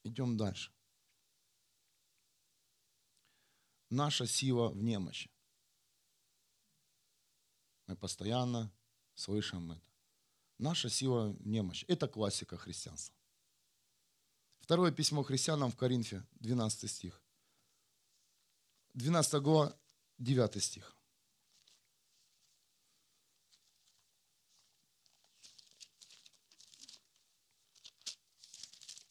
Идем 0.03 0.37
дальше. 0.37 0.71
Наша 3.89 4.27
сила 4.27 4.69
в 4.69 4.83
немощи. 4.83 5.31
Мы 7.87 7.95
постоянно 7.97 8.71
слышим 9.15 9.71
это. 9.71 9.91
Наша 10.59 10.87
сила 10.87 11.29
в 11.31 11.47
немощи. 11.47 11.85
Это 11.87 12.07
классика 12.07 12.57
христианства. 12.57 13.15
Второе 14.59 14.91
письмо 14.91 15.23
христианам 15.23 15.71
в 15.71 15.75
Коринфе, 15.75 16.23
12 16.33 16.91
стих. 16.91 17.23
12 18.93 19.41
глава, 19.41 19.75
9 20.19 20.63
стих. 20.63 21.00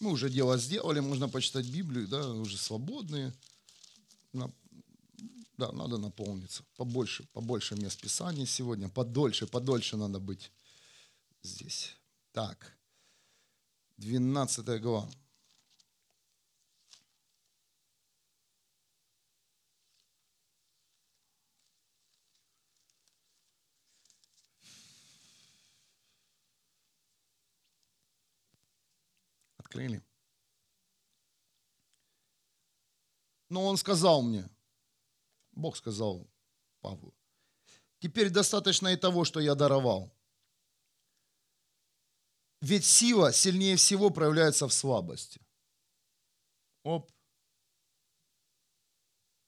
Мы 0.01 0.11
уже 0.11 0.31
дело 0.31 0.57
сделали, 0.59 1.01
можно 1.01 1.29
почитать 1.29 1.67
Библию, 1.67 2.09
да, 2.09 2.27
уже 2.31 2.57
свободные. 2.57 3.33
Да, 4.33 5.73
надо 5.73 5.99
наполниться. 5.99 6.65
Побольше, 6.77 7.25
побольше 7.35 7.75
мест 7.75 8.01
Писания 8.01 8.47
сегодня. 8.47 8.89
Подольше, 8.89 9.47
подольше 9.47 9.99
надо 9.99 10.19
быть 10.19 10.51
здесь. 11.43 11.97
Так, 12.33 12.75
12 13.99 14.81
глава. 14.81 15.11
Открыли. 29.71 30.03
Но 33.49 33.65
он 33.67 33.77
сказал 33.77 34.21
мне, 34.21 34.49
Бог 35.53 35.77
сказал 35.77 36.29
Павлу, 36.81 37.15
теперь 38.01 38.31
достаточно 38.31 38.89
и 38.89 38.97
того, 38.97 39.25
что 39.25 39.39
я 39.39 39.55
даровал. 39.55 40.13
Ведь 42.61 42.85
сила 42.85 43.33
сильнее 43.33 43.77
всего 43.77 44.11
проявляется 44.11 44.67
в 44.67 44.73
слабости. 44.73 45.41
Оп. 46.83 47.13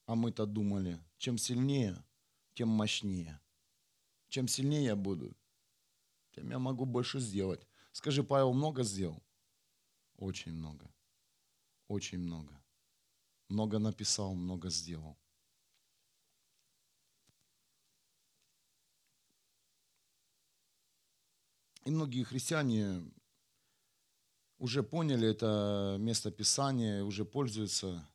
А 0.07 0.15
мы-то 0.15 0.47
думали, 0.47 1.01
чем 1.17 1.37
сильнее, 1.37 2.01
тем 2.55 2.69
мощнее. 2.69 3.41
Чем 4.29 4.47
сильнее 4.47 4.85
я 4.85 4.95
буду, 4.95 5.37
тем 6.31 6.49
я 6.49 6.61
могу 6.61 6.85
больше 6.85 7.19
сделать. 7.19 7.67
Скажи, 7.91 8.23
Павел 8.23 8.53
много 8.53 8.85
сделал? 8.85 9.21
Очень 10.17 10.53
много. 10.53 10.91
Очень 11.89 12.19
много. 12.19 12.63
Много 13.49 13.79
написал, 13.79 14.35
много 14.35 14.71
сделал. 14.71 15.19
И 21.85 21.91
многие 21.91 22.23
христиане 22.23 23.03
уже 24.59 24.85
поняли 24.85 25.29
это 25.29 25.97
место 25.99 26.31
Писания, 26.31 27.03
уже 27.03 27.25
пользуются 27.25 28.09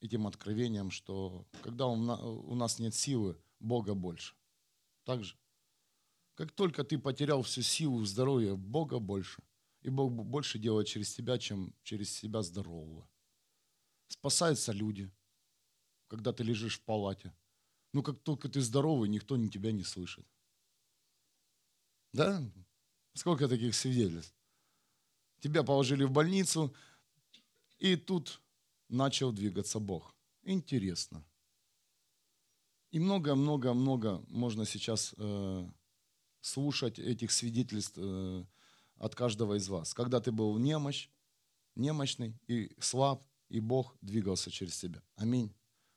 этим 0.00 0.26
откровением, 0.26 0.90
что 0.90 1.46
когда 1.62 1.86
у 1.86 2.54
нас 2.54 2.78
нет 2.78 2.94
силы, 2.94 3.40
Бога 3.58 3.94
больше. 3.94 4.34
Так 5.04 5.24
же. 5.24 5.36
Как 6.34 6.52
только 6.52 6.84
ты 6.84 6.98
потерял 6.98 7.42
всю 7.42 7.62
силу, 7.62 8.04
здоровье, 8.04 8.54
Бога 8.56 8.98
больше. 8.98 9.42
И 9.84 9.90
Бог 9.90 10.12
больше 10.12 10.58
делает 10.58 10.86
через 10.86 11.14
тебя, 11.14 11.38
чем 11.38 11.74
через 11.82 12.10
себя 12.10 12.42
здорового. 12.42 13.06
Спасаются 14.08 14.72
люди, 14.72 15.10
когда 16.08 16.32
ты 16.32 16.42
лежишь 16.42 16.78
в 16.78 16.84
палате. 16.84 17.34
Но 17.92 18.02
как 18.02 18.18
только 18.18 18.48
ты 18.48 18.62
здоровый, 18.62 19.10
никто 19.10 19.36
тебя 19.48 19.72
не 19.72 19.84
слышит. 19.84 20.26
Да? 22.14 22.42
Сколько 23.12 23.46
таких 23.46 23.74
свидетельств? 23.74 24.34
Тебя 25.40 25.62
положили 25.62 26.04
в 26.04 26.10
больницу, 26.10 26.74
и 27.78 27.96
тут 27.96 28.40
начал 28.88 29.32
двигаться 29.32 29.80
Бог. 29.80 30.16
Интересно. 30.44 31.22
И 32.90 32.98
много-много-много 32.98 34.24
можно 34.28 34.64
сейчас 34.64 35.14
э, 35.18 35.70
слушать 36.40 36.98
этих 36.98 37.32
свидетельств 37.32 37.98
э, 37.98 38.46
от 38.98 39.14
каждого 39.14 39.54
из 39.54 39.68
вас. 39.68 39.94
Когда 39.94 40.20
ты 40.20 40.32
был 40.32 40.58
немощ, 40.58 41.08
немощный 41.76 42.38
и 42.46 42.70
слаб, 42.78 43.22
и 43.48 43.60
Бог 43.60 43.96
двигался 44.00 44.50
через 44.50 44.78
тебя. 44.78 45.02
Аминь. 45.16 45.54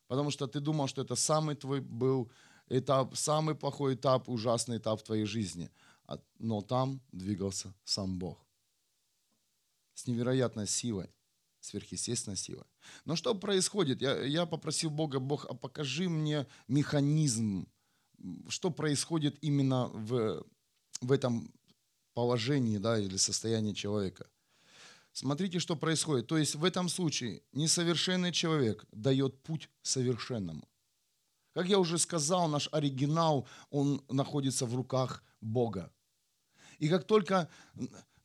Потому 0.07 0.31
что 0.31 0.47
ты 0.47 0.59
думал, 0.59 0.87
что 0.87 1.01
это 1.01 1.15
самый 1.15 1.55
твой 1.55 1.81
был 1.81 2.31
этап, 2.69 3.15
самый 3.15 3.55
плохой 3.55 3.95
этап, 3.95 4.29
ужасный 4.29 4.77
этап 4.77 4.99
в 4.99 5.03
твоей 5.03 5.25
жизни– 5.25 5.69
а, 6.07 6.19
но 6.39 6.61
там 6.61 7.01
двигался 7.11 7.73
сам 7.83 8.17
Бог. 8.17 8.45
С 9.93 10.07
невероятной 10.07 10.67
силой, 10.67 11.09
сверхъестественной 11.59 12.37
силой. 12.37 12.65
Но 13.05 13.15
что 13.15 13.35
происходит? 13.35 14.01
Я, 14.01 14.23
я 14.23 14.45
попросил 14.45 14.89
Бога, 14.89 15.19
Бог, 15.19 15.45
а 15.49 15.53
покажи 15.53 16.07
мне 16.07 16.47
механизм, 16.67 17.67
что 18.47 18.71
происходит 18.71 19.37
именно 19.41 19.87
в, 19.87 20.45
в 21.01 21.11
этом 21.11 21.53
положении 22.17 22.79
да, 22.79 22.97
или 22.97 23.15
состоянии 23.15 23.73
человека. 23.73 24.25
Смотрите, 25.11 25.59
что 25.59 25.75
происходит. 25.75 26.25
То 26.25 26.39
есть 26.39 26.55
в 26.55 26.65
этом 26.65 26.89
случае 26.89 27.43
несовершенный 27.51 28.31
человек 28.31 28.85
дает 28.91 29.43
путь 29.43 29.69
совершенному. 29.83 30.67
Как 31.53 31.67
я 31.67 31.77
уже 31.77 31.99
сказал, 31.99 32.47
наш 32.47 32.69
оригинал, 32.71 33.47
он 33.69 34.03
находится 34.09 34.65
в 34.65 34.73
руках 34.73 35.23
Бога. 35.41 35.93
И 36.79 36.89
как 36.89 37.05
только 37.05 37.51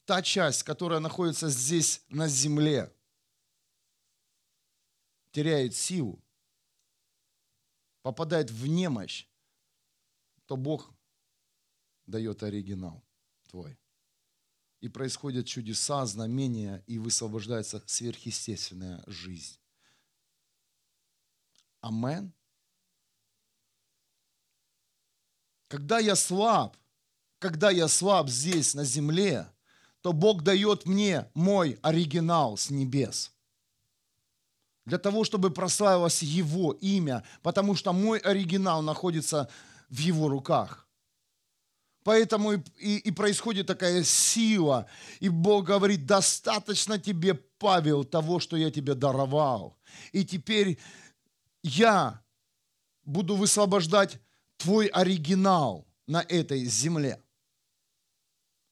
та 0.07 0.23
часть, 0.23 0.63
которая 0.63 1.01
находится 1.01 1.51
здесь 1.51 2.01
на 2.09 2.29
земле, 2.29 2.91
теряет 5.33 5.75
силу, 5.75 6.19
попадает 8.01 8.51
в 8.51 8.67
немощь, 8.67 9.27
то 10.47 10.57
Бог 10.57 10.95
дает 12.07 12.43
оригинал 12.43 13.05
твой. 13.51 13.77
И 14.83 14.89
происходят 14.89 15.47
чудеса, 15.47 16.05
знамения, 16.07 16.83
и 16.89 16.99
высвобождается 16.99 17.81
сверхъестественная 17.87 19.03
жизнь. 19.07 19.57
Амен. 21.81 22.33
Когда 25.69 26.01
я 26.01 26.17
слаб, 26.17 26.77
когда 27.39 27.71
я 27.71 27.87
слаб 27.87 28.29
здесь, 28.29 28.75
на 28.75 28.85
земле, 28.85 29.49
то 30.01 30.13
Бог 30.13 30.43
дает 30.43 30.85
мне 30.85 31.31
мой 31.33 31.79
оригинал 31.83 32.57
с 32.57 32.69
небес. 32.69 33.33
Для 34.85 34.99
того, 34.99 35.23
чтобы 35.23 35.51
прославилось 35.51 36.25
Его 36.25 36.73
имя, 36.73 37.25
потому 37.43 37.77
что 37.77 37.93
мой 37.93 38.19
оригинал 38.19 38.83
находится 38.83 39.49
в 39.89 39.99
Его 39.99 40.29
руках. 40.29 40.89
Поэтому 42.05 42.53
и, 42.53 42.61
и, 42.79 42.97
и 42.99 43.11
происходит 43.11 43.67
такая 43.67 44.03
сила. 44.03 44.87
И 45.21 45.29
Бог 45.29 45.67
говорит, 45.67 46.07
достаточно 46.07 46.99
тебе, 46.99 47.35
Павел, 47.35 48.05
того, 48.05 48.41
что 48.41 48.57
я 48.57 48.71
тебе 48.71 48.95
даровал. 48.95 49.79
И 50.11 50.25
теперь 50.25 50.79
я 51.63 52.21
буду 53.05 53.37
высвобождать 53.37 54.19
твой 54.57 54.87
оригинал 54.87 55.87
на 56.07 56.23
этой 56.29 56.65
земле. 56.65 57.23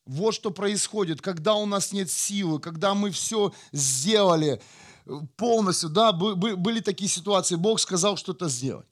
Вот 0.06 0.34
что 0.34 0.50
происходит, 0.50 1.20
когда 1.20 1.54
у 1.54 1.66
нас 1.66 1.92
нет 1.92 2.10
силы, 2.10 2.58
когда 2.58 2.94
мы 2.94 3.12
все 3.12 3.52
сделали 3.70 4.60
э, 5.06 5.12
полностью, 5.36 5.88
да, 5.88 6.12
были 6.12 6.80
такие 6.80 7.08
ситуации, 7.08 7.54
Бог 7.54 7.78
сказал 7.78 8.16
что-то 8.16 8.48
сделать. 8.48 8.88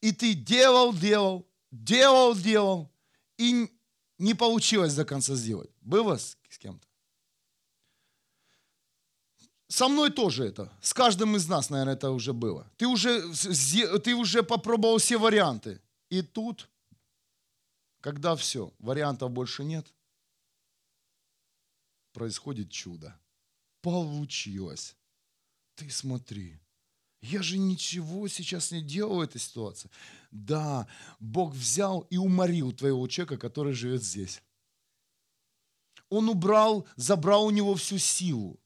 И 0.00 0.12
ты 0.12 0.34
делал, 0.34 0.92
делал, 0.92 1.48
делал, 1.72 2.36
делал, 2.36 2.93
и 3.38 3.70
не 4.18 4.34
получилось 4.34 4.94
до 4.94 5.04
конца 5.04 5.34
сделать. 5.34 5.70
Было 5.80 6.16
с 6.16 6.36
кем-то? 6.58 6.86
Со 9.68 9.88
мной 9.88 10.10
тоже 10.10 10.44
это. 10.44 10.72
С 10.80 10.94
каждым 10.94 11.36
из 11.36 11.48
нас, 11.48 11.70
наверное, 11.70 11.94
это 11.94 12.10
уже 12.10 12.32
было. 12.32 12.70
Ты 12.76 12.86
уже, 12.86 13.22
ты 14.00 14.14
уже 14.14 14.42
попробовал 14.42 14.98
все 14.98 15.18
варианты. 15.18 15.80
И 16.10 16.22
тут, 16.22 16.70
когда 18.00 18.36
все, 18.36 18.72
вариантов 18.78 19.30
больше 19.32 19.64
нет, 19.64 19.92
происходит 22.12 22.70
чудо. 22.70 23.18
Получилось. 23.80 24.96
Ты 25.74 25.90
смотри. 25.90 26.60
Я 27.24 27.42
же 27.42 27.56
ничего 27.56 28.28
сейчас 28.28 28.70
не 28.70 28.82
делал 28.82 29.16
в 29.16 29.20
этой 29.20 29.40
ситуации. 29.40 29.90
Да, 30.30 30.86
Бог 31.20 31.54
взял 31.54 32.00
и 32.10 32.18
уморил 32.18 32.72
твоего 32.72 33.08
человека, 33.08 33.38
который 33.38 33.72
живет 33.72 34.04
здесь. 34.04 34.42
Он 36.10 36.28
убрал, 36.28 36.86
забрал 36.96 37.46
у 37.46 37.50
него 37.50 37.76
всю 37.76 37.96
силу. 37.96 38.60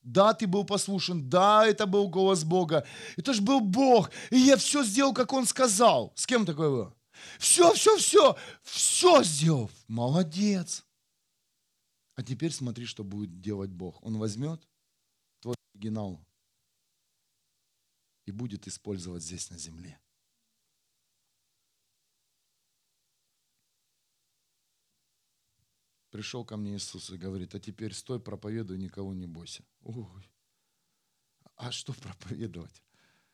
Да, 0.00 0.32
ты 0.32 0.46
был 0.46 0.64
послушен, 0.64 1.28
да, 1.28 1.66
это 1.66 1.84
был 1.84 2.08
голос 2.08 2.42
Бога. 2.42 2.86
Это 3.18 3.34
же 3.34 3.42
был 3.42 3.60
Бог, 3.60 4.10
и 4.30 4.38
я 4.38 4.56
все 4.56 4.82
сделал, 4.82 5.12
как 5.12 5.34
Он 5.34 5.44
сказал. 5.44 6.14
С 6.16 6.24
кем 6.24 6.46
такое 6.46 6.70
было? 6.70 6.96
Все, 7.38 7.74
все, 7.74 7.98
все, 7.98 8.34
все 8.62 9.22
сделал. 9.22 9.70
Молодец. 9.88 10.86
А 12.16 12.22
теперь 12.22 12.52
смотри, 12.52 12.86
что 12.86 13.04
будет 13.04 13.42
делать 13.42 13.70
Бог. 13.70 14.02
Он 14.02 14.16
возьмет 14.16 14.66
твой 15.42 15.56
оригинал 15.74 16.24
и 18.30 18.32
будет 18.32 18.68
использовать 18.68 19.24
здесь 19.24 19.50
на 19.50 19.58
земле. 19.58 20.00
Пришел 26.10 26.44
ко 26.44 26.56
мне 26.56 26.76
Иисус 26.76 27.10
и 27.10 27.16
говорит, 27.16 27.54
а 27.54 27.60
теперь 27.60 27.92
стой, 27.92 28.20
проповедуй, 28.20 28.78
никого 28.78 29.14
не 29.14 29.26
бойся. 29.26 29.64
Ой, 29.80 30.30
а 31.56 31.72
что 31.72 31.92
проповедовать? 31.92 32.82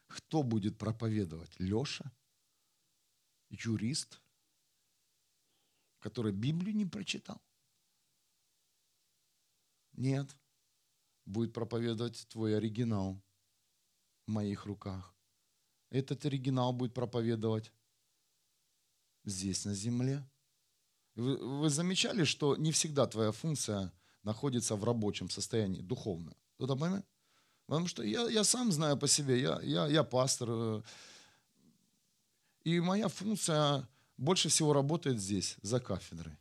Кто 0.07 0.43
будет 0.43 0.79
проповедовать? 0.79 1.59
Леша? 1.59 2.11
Юрист? 3.51 4.21
Который 5.99 6.33
Библию 6.33 6.75
не 6.75 6.87
прочитал? 6.87 7.43
Нет. 9.93 10.37
Будет 11.25 11.53
проповедовать 11.53 12.27
твой 12.29 12.57
оригинал 12.57 13.23
в 14.27 14.31
моих 14.31 14.67
руках. 14.67 15.15
Этот 15.91 16.25
оригинал 16.27 16.73
будет 16.73 16.95
проповедовать 16.95 17.73
здесь, 19.25 19.65
на 19.65 19.75
земле. 19.75 20.29
Вы, 21.15 21.37
вы 21.37 21.71
замечали, 21.71 22.25
что 22.25 22.57
не 22.57 22.73
всегда 22.73 23.07
твоя 23.07 23.33
функция 23.33 23.93
находится 24.23 24.77
в 24.77 24.85
рабочем 24.85 25.31
состоянии, 25.31 25.81
духовно? 25.81 26.35
Кто-то 26.57 26.77
понимает? 26.77 27.07
Потому 27.67 27.89
что 27.89 28.03
я, 28.03 28.29
я 28.29 28.45
сам 28.45 28.73
знаю 28.73 28.97
по 28.97 29.09
себе, 29.09 29.41
я, 29.41 29.61
я, 29.62 29.87
я 29.87 30.05
пастор, 30.05 30.49
э, 30.51 30.83
и 32.65 32.81
моя 32.81 33.09
функция 33.09 33.89
больше 34.17 34.49
всего 34.49 34.73
работает 34.73 35.21
здесь, 35.21 35.57
за 35.62 35.81
кафедрой. 35.81 36.37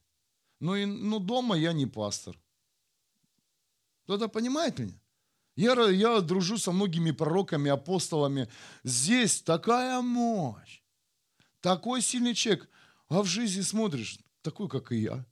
Ну, 0.60 0.76
и, 0.76 0.86
ну 0.86 1.19
дома 1.19 1.56
я 1.56 1.74
не 1.74 1.86
пастор. 1.86 2.38
Кто-то 4.04 4.28
понимает 4.28 4.80
меня? 4.80 5.00
Я, 5.56 5.74
я 5.89 6.22
дружу 6.22 6.58
со 6.58 6.72
многими 6.72 7.12
пророками, 7.12 7.72
апостолами. 7.72 8.50
Здесь 8.84 9.41
такая 9.41 10.02
мощь, 10.02 10.82
такой 11.62 12.02
сильный 12.02 12.34
человек. 12.34 12.70
А 13.08 13.22
в 13.22 13.26
жизни 13.26 13.62
смотришь, 13.62 14.20
такой, 14.41 14.68
как 14.68 14.91
и 14.91 14.98
я. 14.98 15.26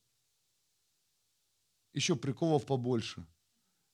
Еще 1.93 2.15
приколов 2.15 2.65
побольше. 2.65 3.25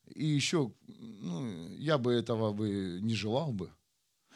И 0.05 0.25
еще, 0.25 0.73
ну, 0.87 1.75
я 1.75 1.97
бы 1.97 2.13
этого 2.13 2.53
бы 2.53 2.99
не 3.01 3.15
желал 3.15 3.51
бы. 3.51 3.71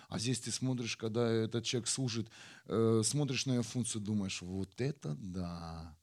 А 0.10 0.20
здесь 0.20 0.40
ты 0.40 0.52
смотришь, 0.52 0.98
когда 0.98 1.28
этот 1.28 1.64
человек 1.64 1.88
служит, 1.88 2.30
э, 2.66 3.02
смотришь 3.04 3.46
на 3.46 3.54
ее 3.54 3.64
функцию, 3.64 4.02
думаешь, 4.02 4.42
вот 4.42 4.70
это 4.80 5.16
да. 5.16 5.98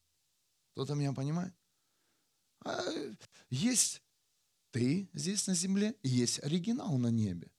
Кто-то 0.73 0.95
меня 0.95 1.13
понимает? 1.13 1.55
А 2.65 2.83
есть 3.51 4.03
ты 4.71 5.09
здесь 5.15 5.47
на 5.47 5.55
земле, 5.55 5.95
и 6.03 6.09
есть 6.09 6.43
оригинал 6.45 6.99
на 6.99 7.09
небе. 7.09 7.51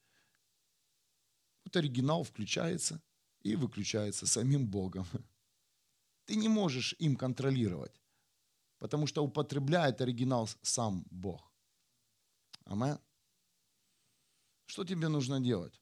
Вот 1.64 1.76
оригинал 1.76 2.24
включается 2.24 3.02
и 3.42 3.56
выключается 3.56 4.28
самим 4.28 4.68
Богом. 4.68 5.06
Ты 6.26 6.36
не 6.36 6.50
можешь 6.50 6.96
им 7.00 7.16
контролировать, 7.16 8.02
потому 8.78 9.08
что 9.08 9.24
употребляет 9.24 10.02
оригинал 10.02 10.50
сам 10.62 11.06
Бог. 11.10 11.52
Амен. 12.66 13.00
Что 14.66 14.86
тебе 14.86 15.10
нужно 15.10 15.40
делать 15.40 15.82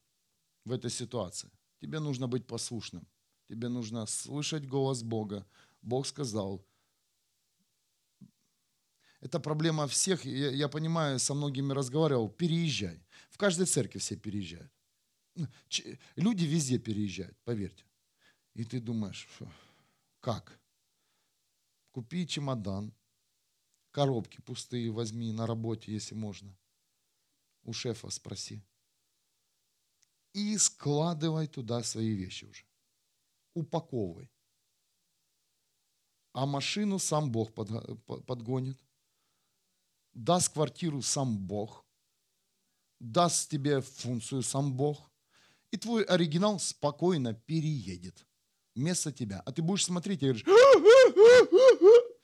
в 0.65 0.71
этой 0.71 0.89
ситуации? 0.89 1.51
Тебе 1.79 1.99
нужно 1.99 2.27
быть 2.27 2.47
послушным. 2.47 3.07
Тебе 3.47 3.69
нужно 3.69 4.05
слышать 4.05 4.67
голос 4.67 5.03
Бога. 5.03 5.45
Бог 5.81 6.07
сказал, 6.07 6.65
это 9.21 9.39
проблема 9.39 9.87
всех. 9.87 10.25
Я, 10.25 10.49
я 10.51 10.67
понимаю, 10.69 11.19
со 11.19 11.33
многими 11.33 11.73
разговаривал. 11.73 12.29
Переезжай. 12.29 13.03
В 13.29 13.37
каждой 13.37 13.65
церкви 13.65 13.99
все 13.99 14.15
переезжают. 14.15 14.71
Ну, 15.35 15.47
люди 16.15 16.45
везде 16.45 16.79
переезжают, 16.79 17.37
поверьте. 17.43 17.85
И 18.55 18.63
ты 18.63 18.79
думаешь, 18.79 19.27
как? 20.19 20.59
Купи 21.91 22.27
чемодан, 22.27 22.93
коробки 23.91 24.41
пустые 24.41 24.91
возьми 24.91 25.31
на 25.31 25.47
работе, 25.47 25.93
если 25.93 26.15
можно. 26.15 26.57
У 27.63 27.73
шефа 27.73 28.09
спроси. 28.09 28.61
И 30.33 30.57
складывай 30.57 31.47
туда 31.47 31.83
свои 31.83 32.13
вещи 32.13 32.45
уже. 32.45 32.63
Упаковывай. 33.53 34.29
А 36.33 36.45
машину 36.45 36.99
сам 36.99 37.31
Бог 37.31 37.53
подгонит 37.53 38.79
даст 40.19 40.49
квартиру 40.49 41.01
сам 41.01 41.37
Бог, 41.37 41.85
даст 42.99 43.49
тебе 43.49 43.81
функцию 43.81 44.43
сам 44.43 44.75
Бог, 44.75 45.09
и 45.71 45.77
твой 45.77 46.03
оригинал 46.03 46.59
спокойно 46.59 47.33
переедет 47.33 48.27
вместо 48.75 49.13
тебя. 49.13 49.41
А 49.45 49.51
ты 49.51 49.61
будешь 49.61 49.85
смотреть 49.85 50.21
и 50.21 50.25
говоришь, 50.25 50.45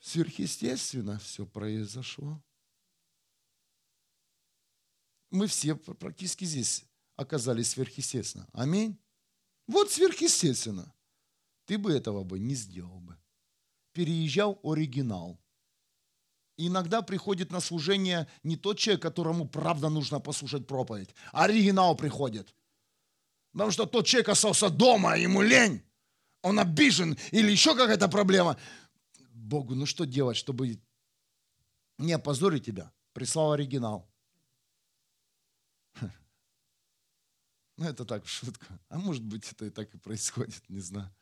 сверхъестественно 0.00 1.18
все 1.18 1.46
произошло. 1.46 2.42
Мы 5.30 5.46
все 5.46 5.74
практически 5.74 6.44
здесь 6.44 6.84
оказались 7.16 7.70
сверхъестественно. 7.70 8.48
Аминь. 8.52 8.98
Вот 9.66 9.90
сверхъестественно. 9.90 10.94
Ты 11.64 11.78
бы 11.78 11.92
этого 11.92 12.24
бы 12.24 12.38
не 12.38 12.54
сделал 12.54 13.00
бы. 13.00 13.18
Переезжал 13.92 14.60
оригинал– 14.62 15.40
иногда 16.56 17.02
приходит 17.02 17.52
на 17.52 17.60
служение 17.60 18.26
не 18.42 18.56
тот 18.56 18.78
человек, 18.78 19.02
которому 19.02 19.46
правда 19.48 19.88
нужно 19.88 20.20
послушать 20.20 20.66
проповедь, 20.66 21.14
а 21.32 21.44
оригинал 21.44 21.96
приходит. 21.96 22.54
Потому 23.52 23.70
что 23.70 23.86
тот 23.86 24.06
человек 24.06 24.28
остался 24.28 24.68
дома, 24.68 25.12
а 25.12 25.16
ему 25.16 25.42
лень, 25.42 25.82
он 26.42 26.58
обижен 26.58 27.16
или 27.32 27.50
еще 27.50 27.74
какая-то 27.74 28.08
проблема. 28.08 28.58
Богу, 29.32 29.74
ну 29.74 29.86
что 29.86 30.04
делать, 30.04 30.36
чтобы 30.36 30.78
не 31.98 32.12
опозорить 32.12 32.66
тебя? 32.66 32.92
Прислал 33.12 33.52
оригинал. 33.52 34.08
Ну, 37.78 37.84
это 37.84 38.06
так, 38.06 38.26
шутка. 38.26 38.80
А 38.88 38.98
может 38.98 39.22
быть, 39.22 39.52
это 39.52 39.66
и 39.66 39.70
так 39.70 39.94
и 39.94 39.98
происходит, 39.98 40.62
не 40.70 40.80
знаю. 40.80 41.14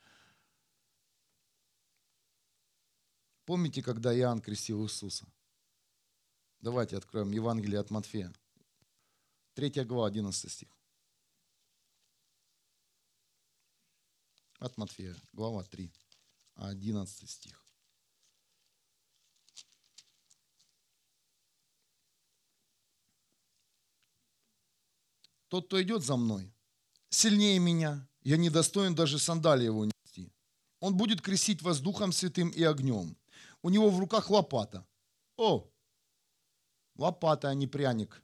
Помните, 3.44 3.82
когда 3.82 4.16
Иоанн 4.16 4.40
крестил 4.40 4.84
Иисуса? 4.84 5.26
Давайте 6.60 6.96
откроем 6.96 7.30
Евангелие 7.30 7.78
от 7.78 7.90
Матфея. 7.90 8.32
3 9.54 9.84
глава, 9.84 10.08
11 10.08 10.50
стих. 10.50 10.68
От 14.58 14.78
Матфея, 14.78 15.14
глава 15.32 15.62
3, 15.62 15.92
11 16.54 17.30
стих. 17.30 17.60
Тот, 25.48 25.66
кто 25.66 25.80
идет 25.82 26.02
за 26.02 26.16
мной, 26.16 26.52
сильнее 27.10 27.58
меня, 27.58 28.08
я 28.22 28.38
не 28.38 28.48
достоин 28.48 28.94
даже 28.94 29.18
сандалии 29.18 29.66
его 29.66 29.84
нести. 29.84 30.32
Он 30.80 30.96
будет 30.96 31.20
крестить 31.20 31.62
вас 31.62 31.80
Духом 31.80 32.10
Святым 32.10 32.48
и 32.48 32.62
огнем. 32.62 33.16
У 33.64 33.70
него 33.70 33.88
в 33.88 33.98
руках 33.98 34.30
лопата. 34.30 34.86
О, 35.38 35.66
лопата, 36.96 37.48
а 37.48 37.54
не 37.54 37.66
пряник. 37.66 38.22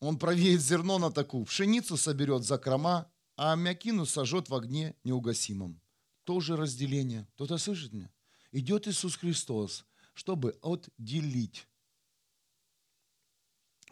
Он 0.00 0.18
провеет 0.18 0.60
зерно 0.60 0.98
на 0.98 1.12
такую, 1.12 1.44
пшеницу 1.44 1.96
соберет 1.96 2.42
за 2.42 2.58
крома, 2.58 3.08
а 3.36 3.54
мякину 3.54 4.04
сожжет 4.04 4.48
в 4.48 4.54
огне 4.54 4.96
неугасимом. 5.04 5.80
Тоже 6.24 6.56
разделение. 6.56 7.28
Кто-то 7.34 7.56
слышит 7.56 7.92
меня? 7.92 8.10
Идет 8.50 8.88
Иисус 8.88 9.16
Христос, 9.16 9.86
чтобы 10.14 10.58
отделить. 10.60 11.68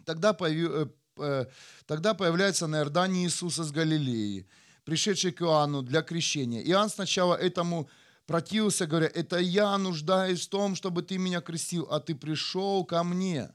Тогда, 0.03 0.33
появ... 0.33 0.71
Э, 0.71 0.89
э, 1.17 1.45
тогда 1.85 2.13
появляется 2.13 2.67
на 2.67 2.79
Иордане 2.79 3.25
Иисус 3.25 3.57
из 3.57 3.71
Галилеи, 3.71 4.49
пришедший 4.83 5.31
к 5.31 5.41
Иоанну 5.41 5.81
для 5.81 6.01
крещения. 6.01 6.61
Иоанн 6.61 6.89
сначала 6.89 7.35
этому 7.35 7.89
противился, 8.29 8.85
говоря, 8.85 9.07
это 9.07 9.39
я 9.39 9.75
нуждаюсь 9.79 10.45
в 10.45 10.49
том, 10.49 10.75
чтобы 10.75 11.01
ты 11.01 11.17
меня 11.17 11.41
крестил, 11.41 11.87
а 11.89 11.99
ты 11.99 12.13
пришел 12.13 12.85
ко 12.85 13.03
мне. 13.03 13.49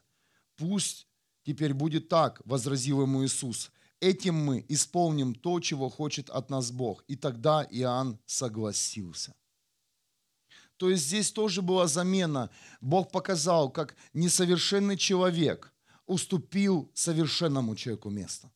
Пусть 0.57 1.07
теперь 1.45 1.73
будет 1.73 2.09
так, 2.09 2.41
возразил 2.43 3.01
ему 3.01 3.23
Иисус. 3.23 3.71
Этим 4.01 4.35
мы 4.35 4.65
исполним 4.67 5.33
то, 5.33 5.61
чего 5.61 5.89
хочет 5.89 6.29
от 6.29 6.49
нас 6.49 6.71
Бог. 6.71 7.05
И 7.07 7.15
тогда 7.15 7.65
Иоанн 7.71 8.19
согласился. 8.25 9.33
То 10.75 10.89
есть 10.89 11.05
здесь 11.05 11.31
тоже 11.31 11.61
была 11.61 11.87
замена. 11.87 12.49
Бог 12.81 13.13
показал, 13.13 13.71
как 13.71 13.95
несовершенный 14.11 14.97
человек 14.97 15.73
уступил 16.05 16.91
совершенному 16.93 17.77
человеку 17.77 18.09
место. 18.09 18.51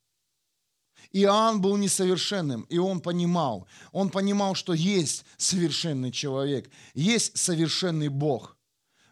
Иоанн 1.12 1.60
был 1.60 1.78
несовершенным, 1.78 2.64
и 2.64 2.78
он 2.78 3.02
понимал, 3.02 3.68
он 3.92 4.10
понимал, 4.10 4.54
что 4.56 4.74
есть 4.74 5.26
совершенный 5.38 6.12
человек, 6.12 6.70
есть 6.94 7.38
совершенный 7.38 8.10
Бог 8.10 8.58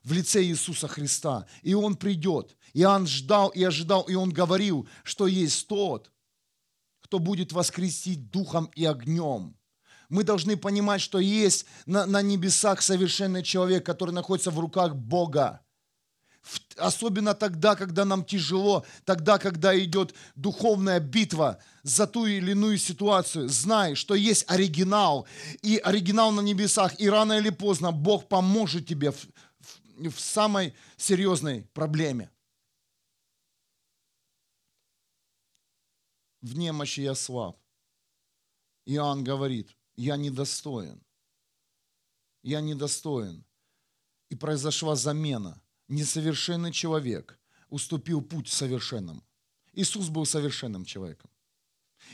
в 0.03 0.11
лице 0.11 0.43
Иисуса 0.43 0.87
Христа, 0.87 1.47
и 1.63 1.73
он 1.73 1.95
придет. 1.95 2.55
Иоанн 2.73 3.07
ждал 3.07 3.49
и 3.49 3.63
ожидал, 3.63 4.03
и 4.03 4.13
он 4.13 4.31
говорил, 4.31 4.87
что 5.03 5.25
есть 5.25 5.67
тот, 5.67 6.11
кто 7.01 7.19
будет 7.19 7.51
воскресить 7.51 8.29
духом 8.29 8.69
и 8.75 8.85
огнем. 8.85 9.57
Мы 10.09 10.23
должны 10.23 10.55
понимать, 10.55 11.01
что 11.01 11.19
есть 11.19 11.65
на, 11.85 12.05
на 12.05 12.21
небесах 12.21 12.81
совершенный 12.81 13.43
человек, 13.43 13.85
который 13.85 14.11
находится 14.11 14.51
в 14.51 14.59
руках 14.59 14.95
Бога. 14.95 15.61
Особенно 16.77 17.33
тогда, 17.33 17.75
когда 17.75 18.05
нам 18.05 18.23
тяжело, 18.23 18.85
тогда, 19.03 19.39
когда 19.39 19.77
идет 19.77 20.13
духовная 20.35 20.99
битва 20.99 21.59
за 21.83 22.05
ту 22.05 22.25
или 22.25 22.51
иную 22.51 22.77
ситуацию. 22.77 23.49
Знай, 23.49 23.95
что 23.95 24.13
есть 24.13 24.45
оригинал, 24.47 25.27
и 25.61 25.77
оригинал 25.77 26.31
на 26.31 26.41
небесах, 26.41 26.99
и 26.99 27.09
рано 27.09 27.33
или 27.33 27.49
поздно 27.49 27.91
Бог 27.91 28.27
поможет 28.27 28.87
тебе 28.87 29.11
в, 29.11 29.27
в, 29.59 30.09
в 30.09 30.19
самой 30.19 30.75
серьезной 30.97 31.63
проблеме. 31.73 32.29
В 36.41 36.55
немощи 36.55 37.01
я 37.01 37.15
слаб. 37.15 37.57
Иоанн 38.85 39.23
говорит, 39.23 39.75
я 39.95 40.15
недостоин. 40.15 41.03
Я 42.43 42.61
недостоин. 42.61 43.43
И 44.29 44.35
произошла 44.35 44.95
замена– 44.95 45.61
несовершенный 45.87 46.71
человек 46.71 47.39
уступил 47.69 48.21
путь 48.21 48.47
совершенному. 48.47 49.23
Иисус 49.73 50.09
был 50.09 50.25
совершенным 50.25 50.85
человеком. 50.85 51.29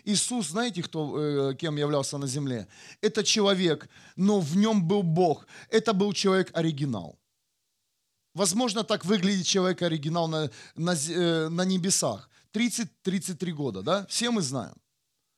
Иисус, 0.06 0.50
знаете, 0.50 0.82
кто, 0.82 1.52
э, 1.52 1.56
кем 1.56 1.78
являлся 1.78 2.18
на 2.18 2.28
земле? 2.28 2.68
Это 3.02 3.24
человек, 3.24 3.90
но 4.16 4.40
в 4.40 4.58
нем 4.58 4.88
был 4.88 5.04
Бог. 5.04 5.48
Это 5.70 5.94
был 5.94 6.14
человек-оригинал. 6.14 7.20
Возможно, 8.34 8.84
так 8.84 9.06
выглядит 9.06 9.46
человек-оригинал 9.46 10.28
на, 10.28 10.50
на, 10.76 10.94
э, 10.94 11.50
на 11.50 11.66
небесах. 11.66 12.30
30-33 12.54 13.52
года, 13.52 13.82
да? 13.82 14.06
Все 14.08 14.32
мы 14.32 14.42
знаем. 14.42 14.76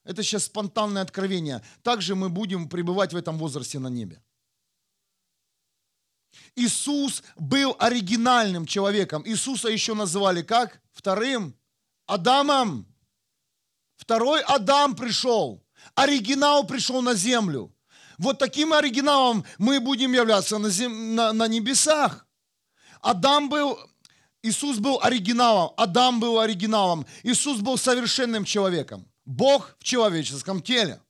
Это 0.03 0.23
сейчас 0.23 0.45
спонтанное 0.45 1.01
откровение. 1.01 1.61
Также 1.81 2.15
мы 2.15 2.29
будем 2.29 2.69
пребывать 2.69 3.13
в 3.13 3.17
этом 3.17 3.37
возрасте 3.37 3.79
на 3.79 3.87
небе. 3.87 4.21
Иисус 6.55 7.23
был 7.35 7.75
оригинальным 7.79 8.65
человеком. 8.65 9.23
Иисуса 9.25 9.69
еще 9.69 9.93
называли 9.93 10.41
как? 10.41 10.81
Вторым 10.93 11.55
Адамом. 12.07 12.85
Второй 13.97 14.41
Адам 14.41 14.95
пришел. 14.95 15.63
Оригинал 15.95 16.65
пришел 16.65 17.01
на 17.01 17.13
землю. 17.13 17.73
Вот 18.17 18.39
таким 18.39 18.73
оригиналом 18.73 19.45
мы 19.57 19.79
будем 19.79 20.13
являться 20.13 20.57
на, 20.57 20.69
зем... 20.69 21.15
на, 21.15 21.33
на 21.33 21.47
небесах. 21.47 22.25
Адам 23.01 23.49
был, 23.49 23.77
Иисус 24.41 24.77
был 24.77 24.99
оригиналом, 25.01 25.73
Адам 25.77 26.19
был 26.19 26.39
оригиналом, 26.39 27.05
Иисус 27.23 27.59
был 27.59 27.77
совершенным 27.77 28.45
человеком. 28.45 29.07
Бог 29.25 29.75
в 29.79 29.83
человеческом 29.83 30.61
теле. 30.61 31.01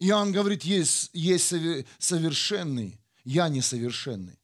Иоанн 0.00 0.32
говорит, 0.32 0.64
есть, 0.64 1.10
есть 1.12 1.52
совершенный 1.98 3.00
я 3.28 3.48
несовершенный. 3.48 4.38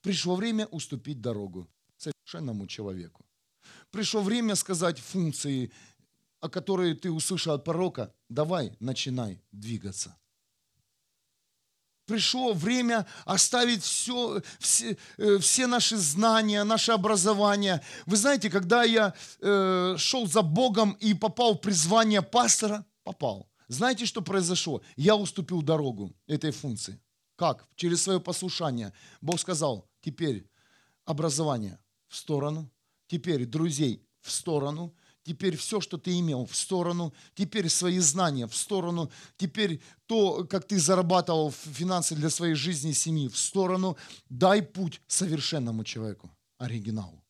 Пришло 0.00 0.34
время 0.34 0.66
уступить 0.66 1.20
дорогу 1.20 1.68
совершенному 1.96 2.66
человеку. 2.66 3.24
Пришло 3.90 4.22
время 4.22 4.56
сказать 4.56 4.98
функции, 4.98 5.70
о 6.40 6.48
которой 6.48 6.94
ты 6.94 7.12
услышал 7.12 7.54
от 7.54 7.64
пророка, 7.64 8.12
давай, 8.28 8.76
начинай 8.80 9.40
двигаться. 9.52 10.16
Пришло 12.06 12.52
время 12.52 13.06
оставить 13.24 13.84
все, 13.84 14.42
все, 14.58 14.96
э, 15.16 15.38
все 15.38 15.66
наши 15.66 15.96
знания, 15.96 16.64
наше 16.64 16.92
образование. 16.92 17.80
Вы 18.04 18.16
знаете, 18.16 18.50
когда 18.50 18.82
я 18.82 19.14
э, 19.40 19.94
шел 19.96 20.26
за 20.26 20.42
Богом 20.42 20.96
и 21.00 21.14
попал 21.14 21.54
в 21.54 21.60
призвание 21.60 22.20
пастора, 22.20 22.84
попал. 23.04 23.48
Знаете, 23.68 24.06
что 24.06 24.22
произошло? 24.22 24.82
Я 24.96 25.14
уступил 25.14 25.62
дорогу 25.62 26.12
этой 26.26 26.50
функции. 26.50 27.00
Как? 27.36 27.66
Через 27.74 28.02
свое 28.02 28.20
послушание. 28.20 28.92
Бог 29.20 29.40
сказал, 29.40 29.88
теперь 30.00 30.48
образование 31.04 31.78
в 32.08 32.16
сторону, 32.16 32.70
теперь 33.06 33.44
друзей 33.44 34.06
в 34.20 34.30
сторону, 34.30 34.94
теперь 35.24 35.56
все, 35.56 35.80
что 35.80 35.98
ты 35.98 36.18
имел, 36.18 36.46
в 36.46 36.54
сторону, 36.54 37.12
теперь 37.34 37.68
свои 37.68 37.98
знания 37.98 38.46
в 38.46 38.54
сторону, 38.54 39.10
теперь 39.36 39.82
то, 40.06 40.44
как 40.44 40.66
ты 40.66 40.78
зарабатывал 40.78 41.50
финансы 41.50 42.14
для 42.14 42.30
своей 42.30 42.54
жизни 42.54 42.90
и 42.90 42.94
семьи, 42.94 43.28
в 43.28 43.36
сторону. 43.36 43.96
Дай 44.28 44.62
путь 44.62 45.00
совершенному 45.06 45.84
человеку, 45.84 46.30
оригиналу. 46.58 47.24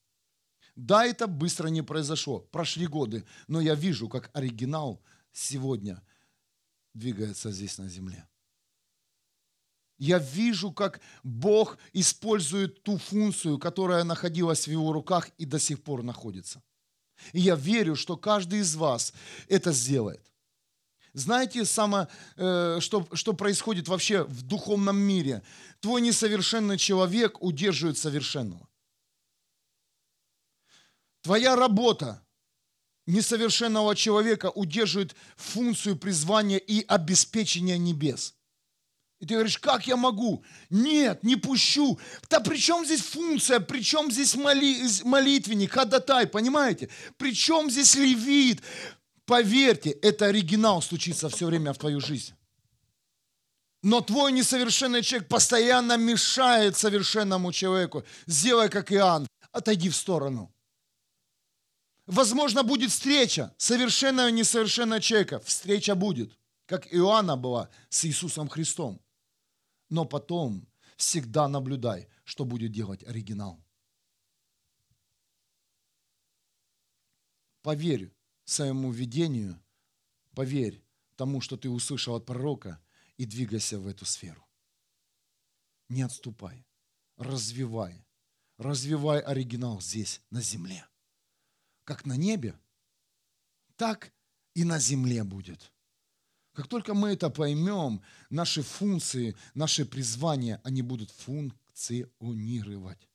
Да, 0.76 1.06
это 1.06 1.28
быстро 1.28 1.68
не 1.68 1.82
произошло, 1.82 2.40
прошли 2.40 2.86
годы, 2.86 3.24
но 3.46 3.60
я 3.60 3.74
вижу, 3.74 4.08
как 4.08 4.30
оригинал 4.34 5.00
сегодня 5.32 6.02
двигается 6.94 7.52
здесь 7.52 7.78
на 7.78 7.88
земле. 7.88 8.26
Я 9.98 10.18
вижу, 10.18 10.72
как 10.72 11.00
Бог 11.22 11.78
использует 11.92 12.82
ту 12.82 12.98
функцию, 12.98 13.58
которая 13.58 14.04
находилась 14.04 14.66
в 14.66 14.70
его 14.70 14.92
руках 14.92 15.30
и 15.38 15.44
до 15.44 15.58
сих 15.58 15.82
пор 15.82 16.02
находится. 16.02 16.62
И 17.32 17.40
я 17.40 17.54
верю, 17.54 17.94
что 17.94 18.16
каждый 18.16 18.60
из 18.60 18.74
вас 18.74 19.12
это 19.48 19.72
сделает. 19.72 20.32
Знаете, 21.12 21.64
само, 21.64 22.08
э, 22.36 22.78
что, 22.80 23.06
что 23.12 23.34
происходит 23.34 23.86
вообще 23.86 24.24
в 24.24 24.42
духовном 24.42 24.96
мире? 24.96 25.42
Твой 25.78 26.00
несовершенный 26.00 26.76
человек 26.76 27.40
удерживает 27.40 27.96
совершенного. 27.98 28.68
Твоя 31.22 31.54
работа 31.54 32.20
несовершенного 33.06 33.94
человека 33.94 34.50
удерживает 34.50 35.14
функцию 35.36 35.96
призвания 35.96 36.58
и 36.58 36.84
обеспечения 36.84 37.78
небес. 37.78 38.34
И 39.20 39.26
ты 39.26 39.34
говоришь, 39.34 39.58
как 39.58 39.86
я 39.86 39.96
могу? 39.96 40.44
Нет, 40.70 41.22
не 41.22 41.36
пущу. 41.36 41.98
Да 42.28 42.40
при 42.40 42.58
чем 42.58 42.84
здесь 42.84 43.00
функция? 43.00 43.60
При 43.60 43.82
чем 43.82 44.10
здесь 44.10 44.34
моли, 44.34 44.82
молитвенник, 45.04 45.72
ходатай, 45.72 46.26
понимаете? 46.26 46.90
При 47.16 47.34
чем 47.34 47.70
здесь 47.70 47.94
левит? 47.94 48.62
Поверьте, 49.24 49.90
это 49.90 50.26
оригинал 50.26 50.82
стучится 50.82 51.28
все 51.28 51.46
время 51.46 51.72
в 51.72 51.78
твою 51.78 52.00
жизнь. 52.00 52.34
Но 53.82 54.00
твой 54.00 54.32
несовершенный 54.32 55.02
человек 55.02 55.28
постоянно 55.28 55.96
мешает 55.96 56.76
совершенному 56.76 57.52
человеку. 57.52 58.04
Сделай, 58.26 58.68
как 58.68 58.92
Иоанн, 58.92 59.26
отойди 59.52 59.90
в 59.90 59.96
сторону. 59.96 60.52
Возможно, 62.06 62.62
будет 62.62 62.90
встреча 62.90 63.54
совершенного 63.56 64.28
и 64.28 64.32
несовершенного 64.32 65.00
человека. 65.00 65.40
Встреча 65.40 65.94
будет, 65.94 66.36
как 66.66 66.92
Иоанна 66.92 67.36
была 67.36 67.70
с 67.88 68.04
Иисусом 68.04 68.48
Христом 68.48 69.03
но 69.94 70.04
потом 70.04 70.66
всегда 70.96 71.46
наблюдай, 71.46 72.08
что 72.24 72.44
будет 72.44 72.72
делать 72.72 73.04
оригинал. 73.04 73.64
Поверь 77.62 78.12
своему 78.44 78.90
видению, 78.90 79.62
поверь 80.34 80.84
тому, 81.14 81.40
что 81.40 81.56
ты 81.56 81.70
услышал 81.70 82.16
от 82.16 82.26
пророка, 82.26 82.84
и 83.18 83.24
двигайся 83.24 83.78
в 83.78 83.86
эту 83.86 84.04
сферу. 84.04 84.44
Не 85.88 86.02
отступай. 86.02 86.66
Развивай. 87.16 88.04
Развивай 88.58 89.20
оригинал 89.20 89.80
здесь, 89.80 90.20
на 90.30 90.40
земле. 90.40 90.84
Как 91.84 92.04
на 92.04 92.16
небе, 92.16 92.58
так 93.76 94.12
и 94.54 94.64
на 94.64 94.80
земле 94.80 95.22
будет. 95.22 95.72
Как 96.54 96.68
только 96.68 96.94
мы 96.94 97.10
это 97.10 97.30
поймем, 97.30 98.00
наши 98.30 98.62
функции, 98.62 99.36
наши 99.54 99.84
призвания, 99.84 100.60
они 100.64 100.82
будут 100.82 101.10
функционировать. 101.10 103.08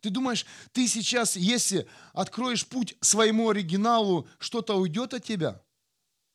Ты 0.00 0.10
думаешь, 0.10 0.44
ты 0.72 0.88
сейчас, 0.88 1.36
если 1.36 1.86
откроешь 2.12 2.66
путь 2.66 2.96
своему 3.00 3.50
оригиналу, 3.50 4.28
что-то 4.38 4.74
уйдет 4.74 5.14
от 5.14 5.24
тебя? 5.24 5.62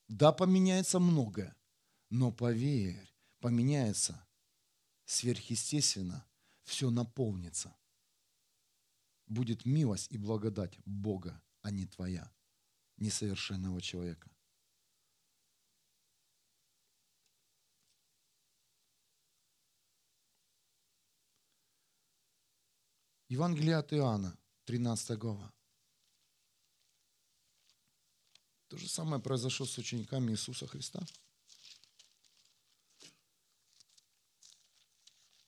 Да, 0.07 0.31
поменяется 0.31 0.99
многое. 0.99 1.55
Но 2.09 2.31
поверь, 2.31 3.13
поменяется 3.41 4.25
сверхъестественно, 5.07 6.25
все 6.63 6.89
наполнится. 6.91 7.75
Будет 9.25 9.65
милость 9.65 10.11
и 10.11 10.17
благодать 10.17 10.79
Бога, 10.85 11.41
а 11.61 11.71
не 11.71 11.85
твоя, 11.85 12.31
несовершенного 12.97 13.81
человека. 13.81 14.29
Евангелие 23.29 23.75
от 23.75 23.91
Иоанна, 23.91 24.37
13 24.65 25.17
глава. 25.17 25.53
То 28.69 28.77
же 28.77 28.87
самое 28.87 29.21
произошло 29.21 29.65
с 29.65 29.77
учениками 29.77 30.31
Иисуса 30.31 30.65
Христа. 30.65 31.05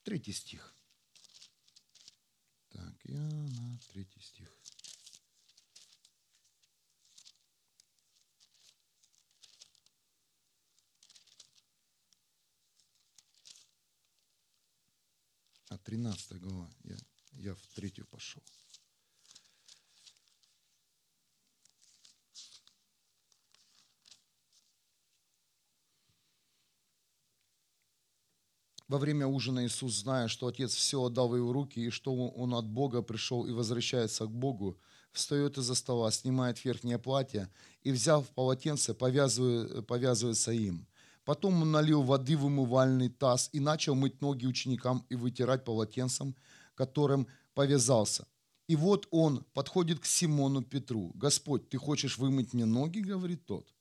Третий 0.02 0.32
стих. 0.32 0.74
Так, 2.68 2.94
Иоанна, 3.04 3.78
третий 3.92 4.20
стих. 4.20 4.54
А 15.68 15.78
13 15.78 16.40
глава. 16.40 16.70
Я 16.84 16.96
я 17.32 17.54
в 17.54 17.66
третью 17.74 18.06
пошел. 18.06 18.42
Во 28.90 28.98
время 28.98 29.24
ужина 29.28 29.64
Иисус, 29.64 30.00
зная, 30.00 30.26
что 30.26 30.48
Отец 30.48 30.74
все 30.74 31.00
отдал 31.00 31.28
в 31.28 31.36
его 31.36 31.52
руки, 31.52 31.78
и 31.78 31.90
что 31.90 32.12
Он 32.12 32.54
от 32.54 32.66
Бога 32.66 33.02
пришел 33.02 33.46
и 33.46 33.52
возвращается 33.52 34.24
к 34.24 34.32
Богу, 34.32 34.80
встает 35.12 35.58
из-за 35.58 35.76
стола, 35.76 36.10
снимает 36.10 36.64
верхнее 36.64 36.98
платье 36.98 37.48
и, 37.82 37.92
взяв 37.92 38.26
полотенце, 38.30 38.92
повязывает, 38.92 39.86
повязывается 39.86 40.50
им. 40.50 40.88
Потом 41.24 41.62
он 41.62 41.70
налил 41.70 42.02
воды 42.02 42.36
в 42.36 42.46
умывальный 42.46 43.08
таз 43.08 43.48
и 43.52 43.60
начал 43.60 43.94
мыть 43.94 44.20
ноги 44.20 44.46
ученикам 44.46 45.06
и 45.08 45.14
вытирать 45.14 45.64
полотенцем, 45.64 46.34
которым 46.80 47.26
повязался. 47.52 48.26
И 48.68 48.76
вот 48.76 49.06
он 49.10 49.44
подходит 49.52 49.98
к 50.00 50.06
Симону 50.06 50.62
Петру. 50.62 51.12
«Господь, 51.14 51.68
ты 51.68 51.76
хочешь 51.76 52.16
вымыть 52.18 52.54
мне 52.54 52.64
ноги?»– 52.64 53.00
говорит 53.12 53.44
тот. 53.44 53.74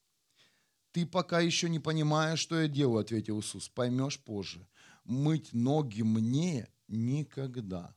«Ты 0.92 1.06
пока 1.06 1.40
еще 1.40 1.70
не 1.70 1.80
понимаешь, 1.80 2.40
что 2.40 2.60
я 2.60 2.68
делаю»,– 2.68 3.00
ответил 3.06 3.40
Иисус. 3.40 3.70
«Поймешь 3.70 4.20
позже. 4.20 4.68
Мыть 5.06 5.54
ноги 5.54 6.04
мне 6.04 6.68
никогда». 6.88 7.96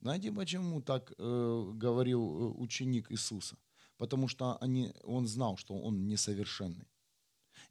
Знаете, 0.00 0.30
почему 0.32 0.82
так 0.82 1.12
э, 1.18 1.72
говорил 1.74 2.22
э, 2.22 2.62
ученик 2.62 3.10
Иисуса? 3.10 3.56
Потому 3.96 4.28
что 4.28 4.56
они, 4.60 4.92
он 5.02 5.26
знал, 5.26 5.56
что 5.56 5.74
он 5.74 6.06
несовершенный. 6.06 6.86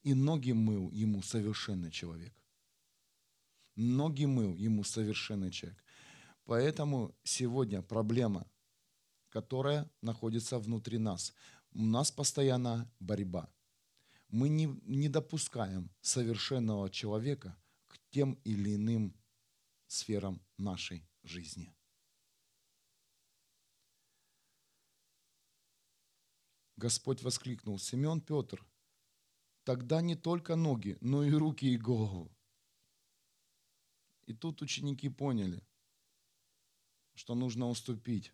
И 0.04 0.14
ноги 0.14 0.54
мыл 0.54 0.92
ему 0.92 1.22
совершенный 1.22 1.92
человек. 1.92 2.34
Ноги 3.76 4.26
мыл 4.26 4.56
ему 4.56 4.84
совершенный 4.84 5.52
человек. 5.52 5.82
Поэтому 6.50 7.16
сегодня 7.24 7.84
проблема, 7.84 8.52
которая 9.30 9.88
находится 10.02 10.58
внутри 10.58 10.98
нас. 10.98 11.32
У 11.74 11.86
нас 11.86 12.12
постоянно 12.12 12.92
борьба. 13.00 13.54
Мы 14.30 14.50
не, 14.50 14.66
не 14.82 15.10
допускаем 15.10 15.92
совершенного 16.02 16.90
человека 16.90 17.56
к 17.86 18.00
тем 18.10 18.34
или 18.46 18.74
иным 18.78 19.16
сферам 19.86 20.42
нашей 20.58 21.08
жизни. 21.22 21.72
Господь 26.78 27.22
воскликнул, 27.22 27.78
Семен 27.78 28.22
Петр, 28.22 28.66
тогда 29.66 30.02
не 30.02 30.16
только 30.16 30.56
ноги, 30.56 30.98
но 31.00 31.24
и 31.24 31.30
руки 31.30 31.72
и 31.72 31.78
голову. 31.78 32.36
И 34.26 34.34
тут 34.34 34.64
ученики 34.64 35.10
поняли, 35.10 35.64
что 37.20 37.36
нужно 37.36 37.68
уступить. 37.68 38.34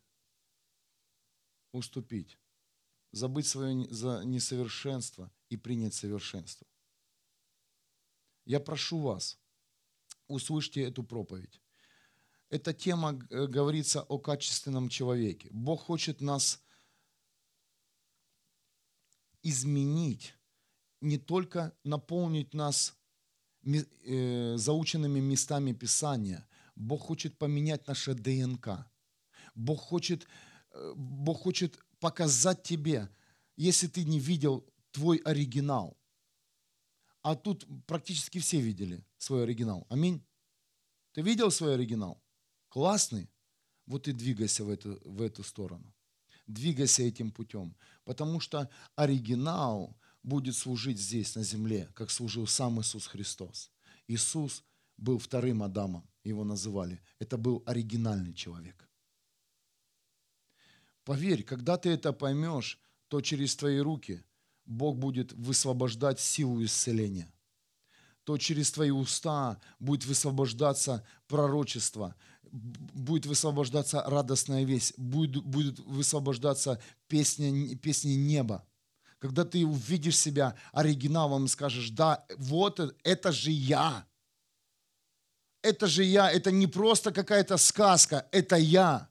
Уступить. 1.71 2.37
Забыть 3.11 3.47
свое 3.47 3.73
несовершенство 3.73 5.31
и 5.49 5.57
принять 5.57 5.95
совершенство. 5.95 6.67
Я 8.45 8.59
прошу 8.59 8.99
вас, 8.99 9.39
услышьте 10.27 10.83
эту 10.83 11.03
проповедь. 11.03 11.59
Эта 12.49 12.73
тема 12.73 13.19
э, 13.31 13.47
говорится 13.47 14.03
о 14.03 14.19
качественном 14.19 14.89
человеке. 14.89 15.49
Бог 15.51 15.81
хочет 15.81 16.21
нас 16.21 16.61
изменить, 19.41 20.35
не 21.01 21.17
только 21.17 21.75
наполнить 21.83 22.53
нас 22.53 22.95
э, 23.63 24.57
заученными 24.57 25.21
местами 25.21 25.73
Писания, 25.73 26.47
Бог 26.75 27.01
хочет 27.01 27.37
поменять 27.37 27.87
наше 27.87 28.13
ДНК. 28.13 28.85
Бог 29.55 29.79
хочет, 29.79 30.27
э, 30.71 30.93
Бог 30.95 31.41
хочет 31.41 31.79
показать 31.99 32.63
тебе, 32.63 33.09
если 33.55 33.87
ты 33.87 34.03
не 34.03 34.19
видел 34.19 34.65
твой 34.91 35.17
оригинал. 35.17 35.97
А 37.21 37.35
тут 37.35 37.65
практически 37.87 38.39
все 38.39 38.59
видели 38.59 39.03
свой 39.17 39.43
оригинал. 39.43 39.87
Аминь. 39.89 40.21
Ты 41.13 41.21
видел 41.21 41.49
свой 41.49 41.73
оригинал? 41.75 42.21
Классный? 42.69 43.29
Вот 43.87 44.07
и 44.07 44.11
двигайся 44.11 44.63
в 44.63 44.69
эту, 44.69 44.99
в 45.05 45.21
эту 45.21 45.43
сторону. 45.43 45.93
Двигайся 46.45 47.03
этим 47.03 47.31
путем. 47.31 47.75
Потому 48.03 48.39
что 48.39 48.69
оригинал 48.95 49.97
будет 50.23 50.55
служить 50.55 50.99
здесь, 50.99 51.35
на 51.35 51.43
земле, 51.43 51.89
как 51.95 52.11
служил 52.11 52.47
сам 52.47 52.81
Иисус 52.81 53.07
Христос. 53.07 53.71
Иисус 54.07 54.63
был 54.97 55.17
вторым 55.17 55.63
Адамом 55.63 56.07
его 56.29 56.43
называли. 56.43 57.01
Это 57.19 57.37
был 57.37 57.63
оригинальный 57.65 58.33
человек. 58.33 58.89
Поверь, 61.03 61.43
когда 61.43 61.77
ты 61.77 61.89
это 61.89 62.13
поймешь, 62.13 62.79
то 63.07 63.21
через 63.21 63.55
твои 63.55 63.77
руки 63.77 64.23
Бог 64.65 64.97
будет 64.97 65.31
высвобождать 65.33 66.19
силу 66.19 66.63
исцеления. 66.63 67.31
То 68.23 68.39
через 68.39 68.71
твои 68.71 68.89
уста 68.89 69.61
будет 69.79 70.05
высвобождаться 70.05 71.05
пророчество, 71.27 72.15
будет 72.51 73.27
высвобождаться 73.27 74.01
радостная 74.01 74.63
весть, 74.63 74.97
будет, 74.97 75.43
будет 75.43 75.79
высвобождаться 75.79 76.81
песня, 77.07 77.77
песни 77.77 78.13
неба. 78.13 78.67
Когда 79.19 79.45
ты 79.45 79.63
увидишь 79.63 80.17
себя 80.17 80.55
оригиналом 80.71 81.45
и 81.45 81.49
скажешь, 81.49 81.91
да, 81.91 82.25
вот 82.37 82.79
это 83.03 83.31
же 83.31 83.51
я– 83.51 84.07
это 85.65 85.87
же 85.87 86.03
я, 86.03 86.31
это 86.31 86.51
не 86.51 86.67
просто 86.67 87.11
какая-то 87.11 87.57
сказка, 87.57 88.27
это 88.31 88.55
я. 88.55 89.09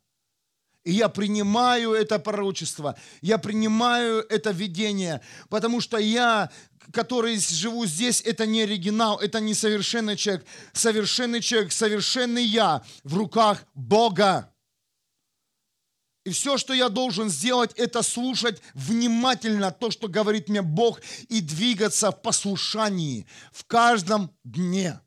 И 0.85 0.93
я 0.93 1.09
принимаю 1.09 1.93
это 1.93 2.19
пророчество, 2.19 2.97
я 3.23 3.39
принимаю 3.39 4.25
это 4.29 4.51
видение, 4.51 5.23
потому 5.49 5.81
что 5.81 5.97
я, 5.97 6.51
который 6.93 7.39
живу 7.39 7.87
здесь, 7.87 8.21
это 8.21 8.47
не 8.47 8.63
оригинал, 8.63 9.19
это 9.19 9.41
не 9.41 9.55
совершенный 9.55 10.17
человек. 10.17 10.47
Совершенный 10.73 11.41
человек, 11.41 11.73
совершенный 11.73 12.45
я 12.45 12.83
в 13.03 13.17
руках 13.17 13.65
Бога. 13.75 14.51
И 16.25 16.31
все, 16.31 16.57
что 16.57 16.73
я 16.73 16.89
должен 16.89 17.29
сделать, 17.29 17.73
это 17.77 18.03
слушать 18.03 18.63
внимательно 18.75 19.71
то, 19.71 19.91
что 19.91 20.09
говорит 20.09 20.49
мне 20.49 20.63
Бог, 20.63 21.01
и 21.29 21.41
двигаться 21.41 22.11
в 22.11 22.23
послушании 22.23 23.27
в 23.53 23.65
каждом 23.65 24.31
дне 24.43 25.01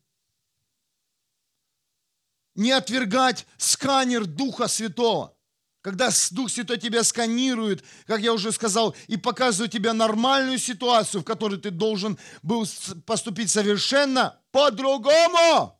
не 2.57 2.71
отвергать 2.71 3.47
сканер 3.57 4.25
Духа 4.25 4.67
Святого. 4.67 5.33
Когда 5.81 6.09
Дух 6.31 6.51
Святой 6.51 6.79
тебя 6.79 7.03
сканирует, 7.03 7.85
как 8.07 8.19
я 8.19 8.33
уже 8.33 8.51
сказал, 8.51 8.93
и 9.07 9.15
показывает 9.15 9.71
тебе 9.71 9.93
нормальную 9.93 10.57
ситуацию, 10.57 11.21
в 11.21 11.23
которой 11.23 11.59
ты 11.59 11.71
должен 11.71 12.17
был 12.41 12.67
поступить 13.05 13.49
совершенно 13.49 14.37
по-другому. 14.51 15.79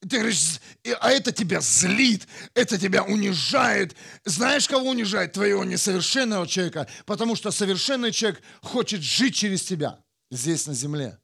ты 0.00 0.18
говоришь, 0.18 0.60
а 1.00 1.10
это 1.10 1.30
тебя 1.30 1.60
злит, 1.60 2.26
это 2.54 2.78
тебя 2.78 3.04
унижает. 3.04 3.96
Знаешь, 4.24 4.68
кого 4.68 4.90
унижает? 4.90 5.32
Твоего 5.32 5.64
несовершенного 5.64 6.46
человека, 6.46 6.88
потому 7.06 7.36
что 7.36 7.50
совершенный 7.50 8.12
человек 8.12 8.42
хочет 8.60 9.02
жить 9.02 9.36
через 9.36 9.62
тебя 9.62 10.02
здесь 10.30 10.66
на 10.66 10.74
земле. 10.74 11.19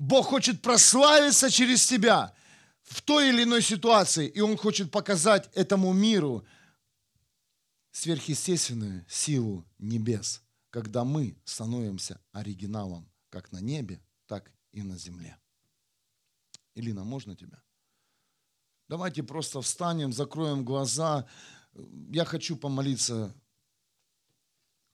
Бог 0.00 0.28
хочет 0.28 0.62
прославиться 0.62 1.50
через 1.50 1.86
тебя 1.86 2.34
в 2.80 3.02
той 3.02 3.28
или 3.28 3.42
иной 3.42 3.60
ситуации, 3.60 4.26
и 4.26 4.40
Он 4.40 4.56
хочет 4.56 4.90
показать 4.90 5.50
этому 5.54 5.92
миру 5.92 6.46
сверхъестественную 7.90 9.04
силу 9.10 9.62
небес, 9.78 10.42
когда 10.70 11.04
мы 11.04 11.38
становимся 11.44 12.18
оригиналом 12.32 13.12
как 13.28 13.52
на 13.52 13.58
небе, 13.60 14.02
так 14.26 14.50
и 14.72 14.82
на 14.82 14.96
земле. 14.96 15.38
Илина, 16.74 17.04
можно 17.04 17.36
тебя? 17.36 17.62
Давайте 18.88 19.22
просто 19.22 19.60
встанем, 19.60 20.14
закроем 20.14 20.64
глаза. 20.64 21.28
Я 22.10 22.24
хочу 22.24 22.56
помолиться 22.56 23.34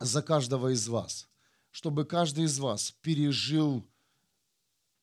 за 0.01 0.21
каждого 0.21 0.73
из 0.73 0.89
вас, 0.89 1.29
чтобы 1.71 2.05
каждый 2.05 2.47
из 2.47 2.59
вас 2.59 2.91
пережил 3.03 3.89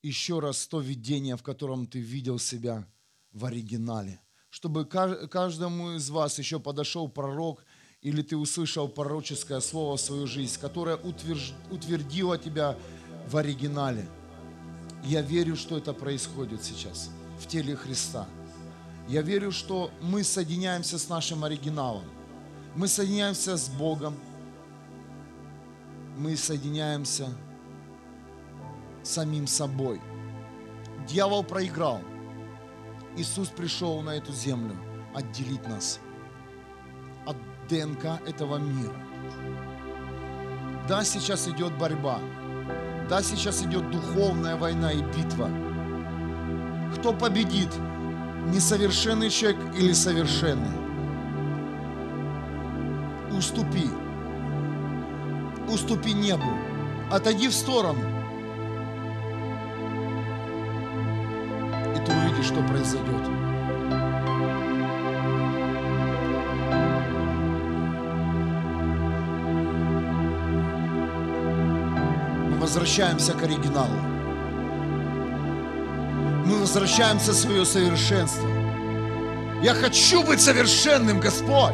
еще 0.04 0.40
раз 0.40 0.68
то 0.68 0.80
видение, 0.80 1.36
в 1.38 1.44
котором 1.44 1.88
ты 1.88 2.00
видел 2.00 2.38
себя 2.38 2.86
в 3.32 3.46
оригинале. 3.46 4.20
Чтобы 4.50 4.86
каждому 4.86 5.94
из 5.94 6.10
вас 6.10 6.38
еще 6.38 6.60
подошел 6.60 7.10
пророк, 7.10 7.64
или 8.02 8.22
ты 8.22 8.38
услышал 8.38 8.88
пророческое 8.90 9.62
слово 9.62 9.98
в 9.98 10.02
свою 10.02 10.28
жизнь, 10.28 10.60
которое 10.60 10.98
утвердило 10.98 12.38
тебя 12.38 12.78
в 13.28 13.38
оригинале. 13.38 14.08
Я 15.06 15.22
верю, 15.22 15.56
что 15.56 15.78
это 15.78 15.94
происходит 15.94 16.64
сейчас 16.64 17.10
в 17.40 17.48
теле 17.48 17.76
Христа. 17.76 18.28
Я 19.08 19.22
верю, 19.22 19.52
что 19.52 19.90
мы 20.02 20.24
соединяемся 20.24 21.00
с 21.00 21.10
нашим 21.10 21.44
оригиналом. 21.44 22.04
Мы 22.76 22.88
соединяемся 22.88 23.58
с 23.58 23.70
Богом. 23.70 24.18
Мы 26.18 26.38
соединяемся 26.38 27.30
самим 29.04 29.48
собой. 29.48 30.02
Дьявол 31.08 31.44
проиграл. 31.44 32.02
Иисус 33.16 33.50
пришел 33.50 34.02
на 34.02 34.12
эту 34.12 34.32
землю 34.32 34.76
отделить 35.14 35.68
нас 35.68 36.00
от 37.26 37.38
ДНК 37.70 38.20
этого 38.28 38.58
мира. 38.58 38.96
Да, 40.88 41.04
сейчас 41.04 41.48
идет 41.48 41.78
борьба. 41.78 42.20
Да, 43.10 43.22
сейчас 43.22 43.62
идет 43.64 43.90
духовная 43.92 44.56
война 44.56 44.92
и 44.92 45.02
битва. 45.02 45.50
Кто 46.96 47.14
победит? 47.14 47.70
Несовершенный 48.48 49.30
человек 49.30 49.60
или 49.76 49.94
совершенный? 49.94 50.72
Уступи. 53.32 53.90
Уступи 55.70 56.14
небу. 56.14 56.52
Отойди 57.12 57.48
в 57.48 57.54
сторону. 57.54 58.23
Увидишь, 62.44 62.48
что 62.48 62.62
произойдет. 62.68 63.30
возвращаемся 72.60 73.34
к 73.34 73.44
оригиналу. 73.44 74.00
Мы 76.46 76.60
возвращаемся 76.60 77.34
в 77.34 77.36
свое 77.36 77.66
совершенство. 77.66 78.48
Я 79.62 79.74
хочу 79.74 80.24
быть 80.24 80.40
совершенным, 80.40 81.20
Господь. 81.20 81.74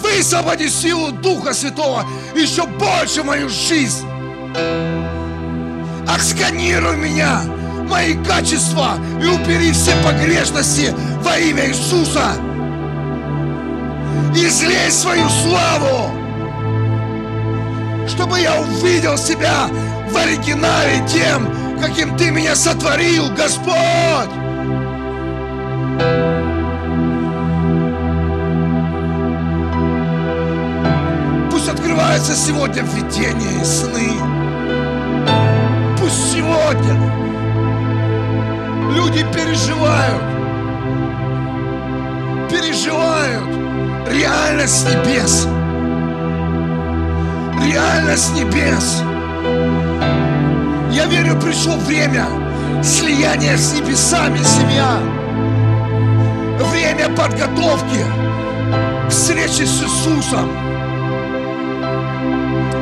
Высвободи 0.00 0.68
силу 0.68 1.10
Духа 1.10 1.54
Святого 1.54 2.04
еще 2.36 2.66
больше 2.66 3.22
в 3.22 3.26
мою 3.26 3.48
жизнь. 3.48 4.06
Отсканируй 6.06 6.96
меня, 6.96 7.42
мои 7.88 8.14
качества 8.24 8.98
и 9.20 9.26
убери 9.26 9.72
все 9.72 9.92
погрешности 10.04 10.94
во 11.22 11.36
имя 11.38 11.68
Иисуса. 11.68 12.34
Излей 14.34 14.90
свою 14.90 15.28
славу 15.28 16.18
чтобы 18.08 18.40
я 18.40 18.60
увидел 18.60 19.16
себя 19.16 19.68
в 20.10 20.16
оригинале 20.16 21.06
тем, 21.06 21.48
каким 21.80 22.16
Ты 22.16 22.30
меня 22.30 22.56
сотворил, 22.56 23.28
Господь. 23.30 24.30
Пусть 31.50 31.68
открываются 31.68 32.34
сегодня 32.34 32.82
видения 32.82 33.60
и 33.60 33.64
сны. 33.64 34.10
Пусть 36.00 36.32
сегодня 36.32 37.27
люди 38.90 39.24
переживают, 39.32 40.22
переживают 42.50 43.48
реальность 44.10 44.86
небес 44.88 45.48
реальность 47.68 48.34
небес. 48.34 49.02
Я 50.90 51.06
верю, 51.06 51.38
пришло 51.40 51.76
время 51.76 52.26
слияния 52.82 53.56
с 53.56 53.74
небесами, 53.74 54.38
семья. 54.38 54.98
Время 56.70 57.08
подготовки 57.10 58.04
к 59.06 59.10
встрече 59.10 59.66
с 59.66 59.82
Иисусом. 59.82 60.50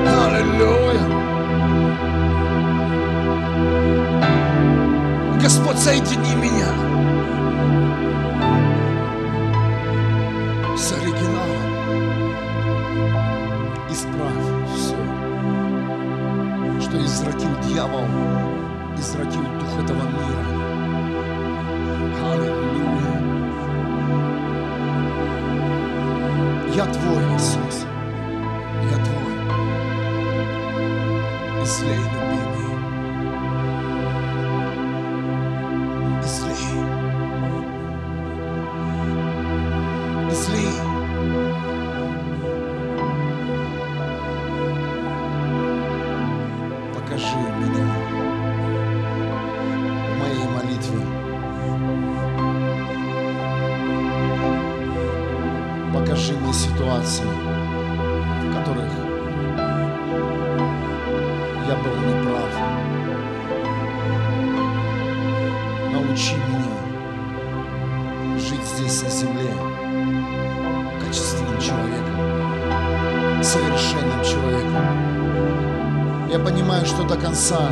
Аллилуйя. 0.06 1.25
Господь, 5.46 5.78
соедини 5.78 6.34
меня 6.34 6.86
дьявол 17.76 18.06
извратил 18.96 19.42
дух 19.42 19.72
этого 19.84 20.02
мира. 20.08 20.44
Аллилуйя. 22.32 23.16
Я 26.74 26.86
твой, 26.86 27.22
Иисус. 27.36 27.65
Конца 77.46 77.70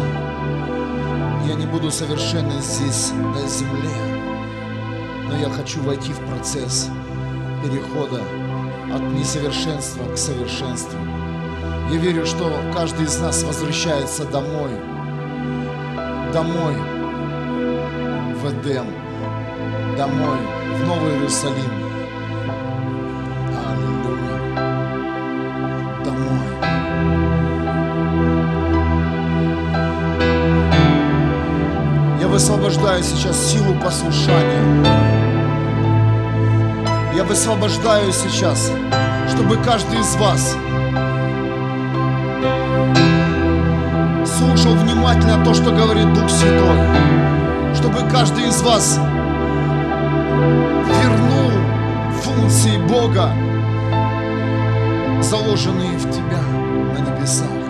я 1.49 1.55
не 1.55 1.67
буду 1.67 1.91
совершенным 1.91 2.61
здесь, 2.61 3.11
на 3.13 3.47
земле, 3.49 3.91
но 5.29 5.37
я 5.37 5.51
хочу 5.51 5.83
войти 5.83 6.13
в 6.13 6.21
процесс 6.31 6.91
перехода 7.63 8.23
от 8.95 9.03
несовершенства 9.13 10.05
к 10.13 10.17
совершенству. 10.17 10.99
Я 11.91 11.99
верю, 11.99 12.25
что 12.25 12.53
каждый 12.73 13.07
из 13.07 13.19
нас 13.19 13.43
возвращается 13.43 14.25
домой, 14.25 14.71
домой 16.33 16.77
в 18.37 18.51
Эдем, 18.51 18.87
домой 19.97 20.39
в 20.79 20.87
Новый 20.87 21.15
Иерусалим. 21.15 21.84
Высвобождаю 32.35 33.01
сейчас 33.05 33.53
силу 33.53 33.75
послушания. 33.75 34.85
Я 37.15 37.23
высвобождаю 37.23 38.11
сейчас, 38.11 38.73
чтобы 39.33 39.57
каждый 39.59 40.01
из 40.01 40.17
вас 40.17 40.57
слушал 44.37 44.75
внимательно 44.75 45.45
то, 45.45 45.55
что 45.55 45.71
говорит 45.71 46.13
Дух 46.13 46.29
Святой. 46.29 46.77
Чтобы 47.77 48.01
каждый 48.11 48.49
из 48.49 48.61
вас 48.63 48.99
вернул 50.89 51.53
функции 52.21 52.79
Бога, 52.89 53.31
заложенные 55.23 55.97
в 55.99 56.11
тебя 56.11 56.43
на 56.95 56.99
небесах. 56.99 57.64